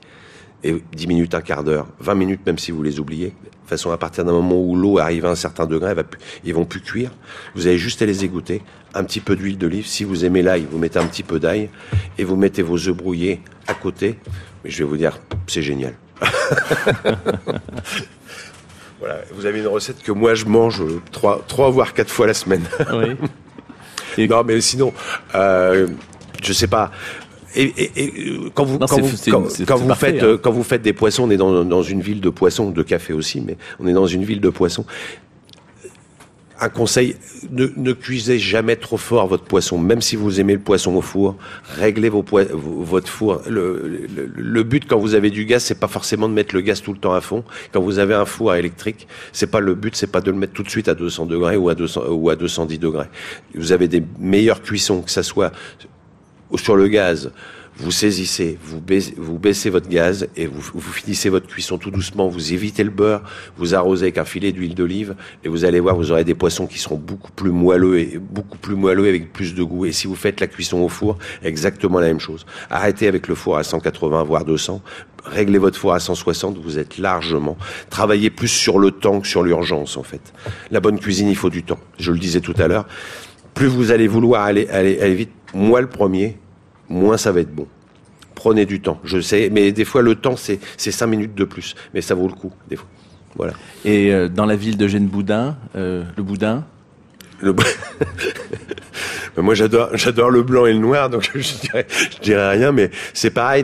Et 0.63 0.81
10 0.95 1.07
minutes, 1.07 1.35
un 1.35 1.41
quart 1.41 1.63
d'heure, 1.63 1.87
20 1.99 2.15
minutes, 2.15 2.41
même 2.45 2.57
si 2.57 2.71
vous 2.71 2.81
les 2.83 2.99
oubliez. 2.99 3.33
De 3.63 3.67
façon, 3.67 3.91
à 3.91 3.97
partir 3.97 4.23
d'un 4.23 4.31
moment 4.31 4.57
où 4.57 4.75
l'eau 4.77 4.97
arrive 4.97 5.25
à 5.25 5.31
un 5.31 5.35
certain 5.35 5.65
degré, 5.65 5.89
elle 5.89 5.97
va 5.97 6.03
ils 6.45 6.53
vont 6.53 6.63
plus 6.63 6.79
cuire. 6.79 7.11
Vous 7.53 7.67
avez 7.67 7.77
juste 7.77 8.01
à 8.01 8.05
les 8.05 8.23
égoutter. 8.23 8.61
Un 8.95 9.03
petit 9.03 9.19
peu 9.19 9.35
d'huile 9.35 9.57
d'olive. 9.57 9.87
Si 9.87 10.03
vous 10.03 10.25
aimez 10.25 10.41
l'ail, 10.41 10.67
vous 10.69 10.77
mettez 10.77 10.99
un 10.99 11.05
petit 11.05 11.23
peu 11.23 11.39
d'ail 11.39 11.69
et 12.17 12.23
vous 12.23 12.35
mettez 12.35 12.61
vos 12.61 12.77
œufs 12.77 12.95
brouillés 12.95 13.41
à 13.67 13.73
côté. 13.73 14.19
Mais 14.63 14.69
je 14.69 14.79
vais 14.79 14.89
vous 14.89 14.97
dire, 14.97 15.19
c'est 15.47 15.61
génial. 15.61 15.93
voilà, 18.99 19.21
vous 19.33 19.45
avez 19.45 19.59
une 19.59 19.67
recette 19.67 20.01
que 20.03 20.11
moi 20.11 20.35
je 20.35 20.45
mange 20.45 20.83
trois, 21.11 21.43
trois 21.47 21.69
voire 21.69 21.93
quatre 21.93 22.11
fois 22.11 22.27
la 22.27 22.33
semaine. 22.33 22.63
Oui. 22.93 23.15
Et... 24.17 24.27
non, 24.29 24.43
mais 24.43 24.61
sinon, 24.61 24.93
euh, 25.35 25.87
je 26.41 26.53
sais 26.53 26.67
pas. 26.67 26.91
Et, 27.55 27.63
et, 27.63 27.91
et, 27.95 28.39
quand 28.53 28.63
vous, 28.63 28.79
non, 28.79 28.87
quand, 28.87 28.99
vous, 28.99 29.31
quand, 29.31 29.47
quand 29.67 29.77
vous 29.77 29.87
parfait, 29.87 30.13
faites, 30.13 30.23
hein. 30.23 30.39
quand 30.41 30.51
vous 30.51 30.63
faites 30.63 30.81
des 30.81 30.93
poissons, 30.93 31.23
on 31.23 31.29
est 31.29 31.37
dans, 31.37 31.63
dans 31.63 31.83
une 31.83 32.01
ville 32.01 32.19
de 32.19 32.29
poissons, 32.29 32.71
de 32.71 32.83
café 32.83 33.13
aussi, 33.13 33.41
mais 33.41 33.57
on 33.79 33.87
est 33.87 33.93
dans 33.93 34.07
une 34.07 34.23
ville 34.23 34.41
de 34.41 34.49
poissons. 34.49 34.85
Un 36.59 36.69
conseil, 36.69 37.15
ne, 37.51 37.93
cuisez 37.93 38.39
jamais 38.39 38.75
trop 38.75 38.97
fort 38.97 39.27
votre 39.27 39.43
poisson. 39.43 39.77
Même 39.77 40.01
si 40.01 40.15
vous 40.15 40.39
aimez 40.39 40.53
le 40.53 40.59
poisson 40.59 40.95
au 40.95 41.01
four, 41.01 41.35
réglez 41.77 42.09
votre 42.09 43.07
four. 43.07 43.41
Le, 43.47 44.63
but 44.63 44.87
quand 44.87 44.97
vous 44.97 45.15
avez 45.15 45.29
du 45.29 45.45
gaz, 45.45 45.63
c'est 45.63 45.79
pas 45.79 45.87
forcément 45.87 46.29
de 46.29 46.33
mettre 46.33 46.55
le 46.55 46.61
gaz 46.61 46.81
tout 46.81 46.93
le 46.93 46.99
temps 46.99 47.13
à 47.13 47.21
fond. 47.21 47.43
Quand 47.71 47.81
vous 47.81 47.99
avez 47.99 48.13
un 48.13 48.25
four 48.25 48.55
électrique, 48.55 49.07
c'est 49.31 49.47
pas 49.47 49.59
le 49.59 49.75
but, 49.75 49.95
c'est 49.95 50.11
pas 50.11 50.21
de 50.21 50.31
le 50.31 50.37
mettre 50.37 50.53
tout 50.53 50.63
de 50.63 50.69
suite 50.69 50.87
à 50.87 50.95
200 50.95 51.25
degrés 51.25 51.57
ou 51.57 51.69
à 51.69 51.75
200 51.75 52.05
ou 52.09 52.29
à 52.29 52.35
210 52.35 52.79
degrés. 52.79 53.07
Vous 53.55 53.71
avez 53.71 53.87
des 53.87 54.03
meilleures 54.19 54.61
cuissons, 54.61 55.01
que 55.01 55.11
ça 55.11 55.23
soit 55.23 55.51
sur 56.55 56.75
le 56.75 56.87
gaz, 56.87 57.31
vous 57.77 57.91
saisissez, 57.91 58.57
vous 58.63 58.79
baissez, 58.79 59.15
vous 59.17 59.39
baissez 59.39 59.69
votre 59.71 59.89
gaz 59.89 60.27
et 60.35 60.45
vous, 60.45 60.61
finissez 60.79 61.29
votre 61.29 61.47
cuisson 61.47 61.77
tout 61.77 61.89
doucement. 61.89 62.27
Vous 62.27 62.53
évitez 62.53 62.83
le 62.83 62.91
beurre, 62.91 63.23
vous 63.57 63.73
arrosez 63.73 64.03
avec 64.03 64.17
un 64.19 64.25
filet 64.25 64.51
d'huile 64.51 64.75
d'olive 64.75 65.15
et 65.43 65.49
vous 65.49 65.65
allez 65.65 65.79
voir, 65.79 65.95
vous 65.95 66.11
aurez 66.11 66.23
des 66.23 66.35
poissons 66.35 66.67
qui 66.67 66.77
seront 66.77 66.97
beaucoup 66.97 67.31
plus 67.31 67.49
moelleux 67.49 67.99
et 67.99 68.19
beaucoup 68.19 68.57
plus 68.57 68.75
moelleux 68.75 69.07
avec 69.07 69.33
plus 69.33 69.55
de 69.55 69.63
goût. 69.63 69.85
Et 69.85 69.91
si 69.91 70.05
vous 70.05 70.15
faites 70.15 70.39
la 70.39 70.47
cuisson 70.47 70.79
au 70.79 70.87
four, 70.87 71.17
exactement 71.43 71.99
la 71.99 72.07
même 72.07 72.19
chose. 72.19 72.45
Arrêtez 72.69 73.07
avec 73.07 73.27
le 73.27 73.33
four 73.33 73.57
à 73.57 73.63
180 73.63 74.23
voire 74.23 74.45
200. 74.45 74.81
Réglez 75.25 75.57
votre 75.57 75.79
four 75.79 75.93
à 75.93 75.99
160, 75.99 76.57
vous 76.59 76.77
êtes 76.77 76.97
largement. 76.97 77.57
Travaillez 77.89 78.29
plus 78.29 78.49
sur 78.49 78.77
le 78.77 78.91
temps 78.91 79.19
que 79.21 79.27
sur 79.27 79.41
l'urgence 79.41 79.97
en 79.97 80.03
fait. 80.03 80.33
La 80.69 80.79
bonne 80.79 80.99
cuisine, 80.99 81.27
il 81.27 81.35
faut 81.35 81.49
du 81.49 81.63
temps. 81.63 81.79
Je 81.97 82.11
le 82.11 82.19
disais 82.19 82.41
tout 82.41 82.55
à 82.57 82.67
l'heure. 82.67 82.85
Plus 83.53 83.67
vous 83.67 83.91
allez 83.91 84.07
vouloir 84.07 84.43
aller, 84.43 84.67
aller, 84.69 84.99
aller 84.99 85.15
vite, 85.15 85.31
moi 85.53 85.79
le 85.79 85.87
premier, 85.87 86.37
moins 86.93 87.17
ça 87.17 87.31
va 87.31 87.41
être 87.41 87.53
bon. 87.53 87.67
Prenez 88.35 88.65
du 88.65 88.81
temps, 88.81 88.99
je 89.03 89.19
sais, 89.19 89.49
mais 89.51 89.71
des 89.71 89.85
fois 89.85 90.01
le 90.01 90.15
temps 90.15 90.35
c'est 90.37 90.59
c'est 90.77 90.91
cinq 90.91 91.07
minutes 91.07 91.35
de 91.35 91.43
plus, 91.43 91.75
mais 91.93 92.01
ça 92.01 92.15
vaut 92.15 92.27
le 92.27 92.33
coup 92.33 92.51
des 92.69 92.75
fois. 92.75 92.87
Voilà. 93.35 93.53
Et 93.83 94.13
euh, 94.13 94.29
dans 94.29 94.45
la 94.45 94.55
ville 94.55 94.77
d'Eugène 94.77 95.07
Boudin, 95.07 95.57
euh, 95.75 96.03
le 96.15 96.23
Boudin 96.23 96.65
Moi 99.37 99.55
j'adore 99.55 99.89
j'adore 99.93 100.29
le 100.29 100.43
blanc 100.43 100.67
et 100.67 100.73
le 100.73 100.79
noir 100.79 101.09
donc 101.09 101.31
je 101.35 102.21
dirais 102.21 102.49
rien 102.51 102.71
mais 102.71 102.91
c'est 103.13 103.31
pareil 103.31 103.63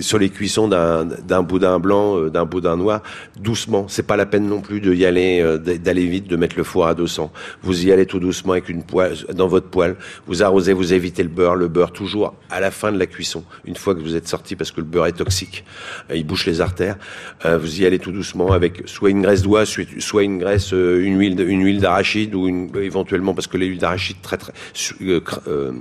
sur 0.00 0.18
les 0.18 0.30
cuissons 0.30 0.68
d'un 0.68 1.04
d'un 1.04 1.42
boudin 1.42 1.80
blanc 1.80 2.18
euh, 2.18 2.30
d'un 2.30 2.44
boudin 2.44 2.76
noir 2.76 3.02
doucement. 3.36 3.86
C'est 3.88 4.04
pas 4.04 4.16
la 4.16 4.26
peine 4.26 4.46
non 4.46 4.60
plus 4.60 4.80
de 4.80 4.94
y 4.94 5.04
aller 5.04 5.40
euh, 5.40 5.58
d'aller 5.58 6.06
vite 6.06 6.28
de 6.28 6.36
mettre 6.36 6.56
le 6.56 6.62
four 6.62 6.86
à 6.86 6.94
200 6.94 7.32
vous 7.62 7.86
y 7.86 7.92
allez 7.92 8.06
tout 8.06 8.20
doucement 8.20 8.52
avec 8.52 8.68
une 8.68 8.84
poêle 8.84 9.16
dans 9.34 9.48
votre 9.48 9.68
poêle. 9.68 9.96
Vous 10.26 10.42
arrosez 10.42 10.72
vous 10.72 10.92
évitez 10.92 11.22
le 11.22 11.28
beurre. 11.28 11.56
Le 11.56 11.68
beurre 11.68 11.92
toujours 11.92 12.34
à 12.50 12.60
la 12.60 12.70
fin 12.70 12.92
de 12.92 12.98
la 12.98 13.06
cuisson 13.06 13.44
une 13.64 13.76
fois 13.76 13.94
que 13.94 14.00
vous 14.00 14.14
êtes 14.16 14.28
sorti 14.28 14.56
parce 14.56 14.70
que 14.70 14.80
le 14.80 14.86
beurre 14.86 15.06
est 15.06 15.12
toxique 15.12 15.64
euh, 16.10 16.16
il 16.16 16.26
bouche 16.26 16.46
les 16.46 16.60
artères 16.60 16.96
euh, 17.44 17.58
vous 17.58 17.80
y 17.80 17.86
allez 17.86 17.98
tout 17.98 18.12
doucement 18.12 18.52
avec 18.52 18.82
soit 18.86 19.10
une 19.10 19.22
graisse 19.22 19.42
d'oie 19.42 19.64
soit 19.66 20.22
une 20.22 20.38
graisse 20.38 20.72
euh, 20.72 21.04
une 21.04 21.18
huile 21.18 21.40
une 21.40 21.64
huile 21.64 21.80
d'arachide 21.80 22.34
ou 22.34 22.46
une, 22.48 22.70
éventuellement 22.82 23.34
parce 23.34 23.46
que 23.46 23.56
l'huile 23.56 23.78
d'arachide 23.78 24.16
très 24.22 24.36
très 24.36 24.52
su- 24.74 24.94
euh, 25.02 25.20
euh, 25.48 25.72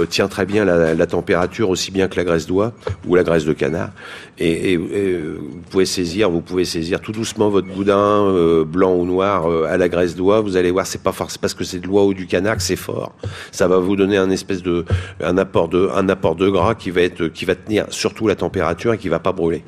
euh, 0.00 0.06
tient 0.06 0.28
très 0.28 0.46
bien 0.46 0.64
la, 0.64 0.94
la 0.94 1.06
température 1.06 1.68
aussi 1.70 1.90
bien 1.90 2.08
que 2.08 2.16
la 2.16 2.24
graisse 2.24 2.46
d'oie 2.46 2.72
ou 3.06 3.14
la 3.14 3.22
graisse 3.22 3.44
de 3.44 3.52
canard. 3.52 3.90
Et, 4.38 4.72
et- 4.72 4.72
et, 4.74 4.78
euh, 5.12 5.38
vous 5.40 5.60
pouvez 5.70 5.84
saisir 5.86 6.30
vous 6.30 6.40
pouvez 6.40 6.64
saisir 6.64 7.00
tout 7.00 7.12
doucement 7.12 7.48
votre 7.50 7.68
boudin 7.68 7.96
euh, 7.98 8.64
blanc 8.64 8.94
ou 8.94 9.04
noir 9.04 9.50
euh, 9.50 9.64
à 9.68 9.76
la 9.76 9.88
graisse 9.88 10.16
d'oie. 10.16 10.40
Vous 10.40 10.56
allez 10.56 10.70
voir 10.70 10.86
c'est 10.86 11.02
pas 11.02 11.12
forcément 11.12 11.40
parce 11.42 11.54
que 11.54 11.64
c'est 11.64 11.80
de 11.80 11.86
l'oie 11.86 12.04
ou 12.04 12.14
du 12.14 12.26
canard 12.26 12.56
que 12.56 12.62
c'est 12.62 12.76
fort. 12.76 13.14
Ça 13.52 13.68
va 13.68 13.78
vous 13.78 13.96
donner 13.96 14.16
un 14.16 14.30
espèce 14.30 14.62
de 14.62 14.84
un 15.22 15.36
apport 15.38 15.68
de 15.68 15.88
un 15.94 16.08
apport 16.08 16.36
de 16.36 16.48
gras 16.48 16.74
qui 16.74 16.90
va 16.90 17.02
être 17.02 17.26
qui 17.28 17.44
va 17.44 17.54
tenir 17.54 17.86
surtout 17.90 18.26
la 18.26 18.34
température 18.36 18.94
et 18.94 18.98
qui 18.98 19.08
va 19.08 19.18
pas 19.18 19.32
brûler. 19.32 19.62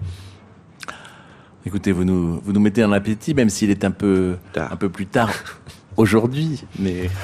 Écoutez, 1.65 1.93
vous 1.93 2.05
nous, 2.05 2.41
vous 2.45 2.53
nous 2.53 2.59
mettez 2.61 2.83
en 2.83 2.91
appétit, 2.91 3.35
même 3.35 3.49
s'il 3.49 3.71
est 3.71 3.85
un 3.85 3.93
peu, 3.93 4.35
un 4.57 4.75
peu 4.77 4.89
plus 4.89 5.07
tard 5.07 5.31
aujourd'hui. 5.97 6.63
Mais 6.79 7.09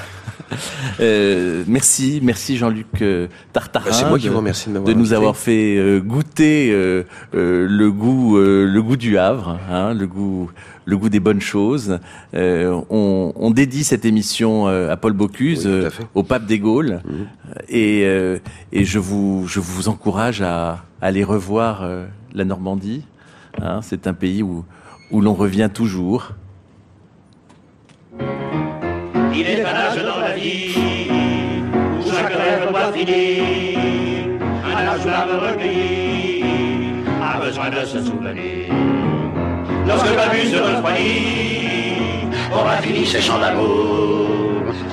Euh, 0.99 1.63
merci, 1.67 2.19
merci 2.23 2.57
Jean-Luc 2.57 2.87
euh, 3.03 3.27
Tartarin. 3.53 3.85
Bah, 3.85 3.93
c'est 3.93 4.09
moi 4.09 4.17
qui 4.17 4.25
de- 4.25 4.31
vous 4.31 4.37
remercie 4.37 4.69
de 4.71 4.93
nous 4.93 5.13
avoir 5.13 5.37
fait 5.37 5.77
euh, 5.77 5.99
goûter 5.99 6.71
euh, 6.73 7.03
le 7.33 7.91
goût, 7.91 8.35
le 8.39 8.79
goût 8.81 8.97
du 8.97 9.19
Havre, 9.19 9.59
hein, 9.69 9.93
le 9.93 10.07
goût, 10.07 10.49
le 10.85 10.97
goût 10.97 11.09
des 11.09 11.19
bonnes 11.19 11.39
choses. 11.41 11.99
On, 12.33 13.31
on 13.35 13.51
dédie 13.51 13.83
cette 13.83 14.05
émission 14.05 14.65
à 14.67 14.97
Paul 14.97 15.13
Bocuse, 15.13 15.69
au 16.15 16.23
pape 16.23 16.45
des 16.47 16.57
Gaules, 16.57 17.01
Mhm. 17.05 17.27
et, 17.69 18.01
et 18.71 18.85
je 18.85 18.97
vous, 18.97 19.45
je 19.47 19.59
vous 19.59 19.87
encourage 19.87 20.41
à, 20.41 20.69
à 20.71 20.79
aller 21.01 21.23
revoir 21.23 21.87
la 22.33 22.43
Normandie. 22.45 23.03
Hein, 23.61 23.81
c'est 23.83 24.07
un 24.07 24.13
pays 24.13 24.41
où, 24.41 24.65
où 25.11 25.21
l'on 25.21 25.35
revient 25.35 25.69
toujours. 25.71 26.31
Il 29.39 29.47
est 29.47 29.63
un 29.63 29.73
âge 29.73 30.03
dans 30.03 30.19
la 30.19 30.31
vie 30.35 30.75
où 30.75 32.11
chaque 32.11 32.33
rêve 32.33 32.67
doit 32.69 32.91
finir. 32.91 33.41
Un 34.67 34.87
âge 34.91 35.05
où 35.05 35.07
l'âme 35.07 35.39
recueillie 35.47 36.43
a 37.23 37.39
besoin 37.39 37.69
de 37.69 37.85
se 37.85 38.01
souvenir. 38.01 38.67
Lorsque 39.87 40.13
la 40.13 40.27
vue 40.33 40.45
se 40.45 40.57
refroidit, 40.57 42.27
aura 42.51 42.75
fini 42.81 43.05
ses 43.05 43.21
chants 43.21 43.39
d'amour. 43.39 44.27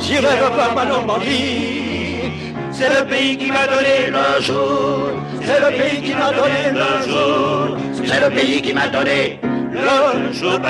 J'irai 0.00 0.38
revoir 0.44 0.76
ma 0.76 0.84
Normandie. 0.84 2.30
C'est 2.70 2.88
le 2.88 3.04
pays 3.04 3.36
qui 3.36 3.50
m'a 3.50 3.66
donné 3.66 3.96
le 4.16 4.42
jour. 4.42 5.10
C'est 5.42 5.58
le 5.58 5.76
pays 5.76 6.02
qui 6.02 6.14
m'a 6.14 6.30
donné 6.30 6.70
le 6.70 7.10
jour. 7.10 7.76
C'est 7.94 8.20
le 8.20 8.30
pays 8.32 8.62
qui 8.62 8.72
m'a 8.72 8.86
donné 8.86 9.40
le 9.42 10.32
jour. 10.32 10.60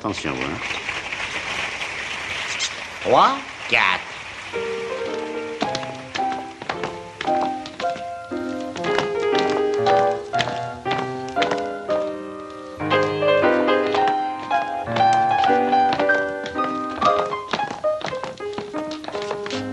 Attention, 0.00 0.32
hein. 0.32 0.56
3, 3.02 3.36
4. 3.68 4.00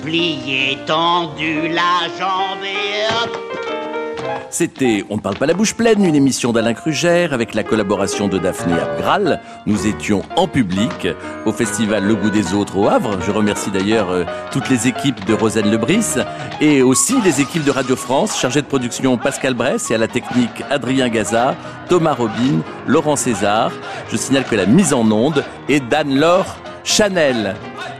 Plié, 0.03 0.77
tendu, 0.85 1.69
la 1.69 2.09
jambe 2.19 2.65
et 2.65 3.07
hop. 3.23 3.46
C'était 4.49 5.03
On 5.09 5.17
ne 5.17 5.21
parle 5.21 5.35
pas 5.35 5.45
la 5.45 5.53
bouche 5.53 5.73
pleine, 5.73 6.03
une 6.05 6.15
émission 6.15 6.53
d'Alain 6.53 6.73
Crugère 6.73 7.33
avec 7.33 7.53
la 7.53 7.63
collaboration 7.63 8.27
de 8.27 8.37
Daphné 8.37 8.73
Abgral. 8.73 9.41
Nous 9.65 9.87
étions 9.87 10.21
en 10.37 10.47
public 10.47 11.07
au 11.45 11.51
festival 11.51 12.05
Le 12.05 12.15
Goût 12.15 12.29
des 12.29 12.53
Autres 12.53 12.77
au 12.77 12.87
Havre. 12.87 13.19
Je 13.21 13.31
remercie 13.31 13.71
d'ailleurs 13.71 14.09
euh, 14.09 14.23
toutes 14.51 14.69
les 14.69 14.87
équipes 14.87 15.25
de 15.25 15.33
Roselle 15.33 15.69
Lebris 15.69 16.15
et 16.61 16.81
aussi 16.81 17.21
les 17.21 17.41
équipes 17.41 17.65
de 17.65 17.71
Radio 17.71 17.95
France, 17.97 18.39
chargées 18.39 18.61
de 18.61 18.67
production 18.67 19.17
Pascal 19.17 19.53
Bress 19.53 19.91
et 19.91 19.95
à 19.95 19.97
la 19.97 20.07
technique 20.07 20.63
Adrien 20.69 21.09
Gaza, 21.09 21.55
Thomas 21.89 22.13
Robin, 22.13 22.61
Laurent 22.87 23.17
César. 23.17 23.71
Je 24.09 24.15
signale 24.15 24.45
que 24.45 24.55
la 24.55 24.65
mise 24.65 24.93
en 24.93 25.11
onde 25.11 25.43
est 25.67 25.81
d'Anne-Laure 25.81 26.55
Chanel. 26.85 27.55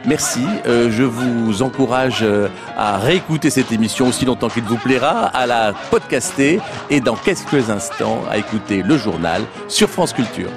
Merci, 0.08 0.46
euh, 0.66 0.90
je 0.90 1.04
vous 1.04 1.62
encourage 1.64 2.20
euh, 2.22 2.48
à 2.78 2.98
réécouter 2.98 3.50
cette 3.50 3.74
émission 3.74 4.08
aussi 4.08 4.24
longtemps 4.24 4.48
qu'il 4.48 4.64
vous 4.64 4.78
plaira, 4.78 5.26
à 5.26 5.46
la 5.46 5.74
podcaster 5.92 6.62
et 6.90 7.02
dans 7.02 7.18
quelques 7.18 7.70
instants 7.70 8.22
à 8.32 8.38
écouter 8.38 8.84
le 8.84 8.96
journal 8.96 9.42
sur 9.68 9.90
France 9.90 10.14
Culture. 10.14 10.50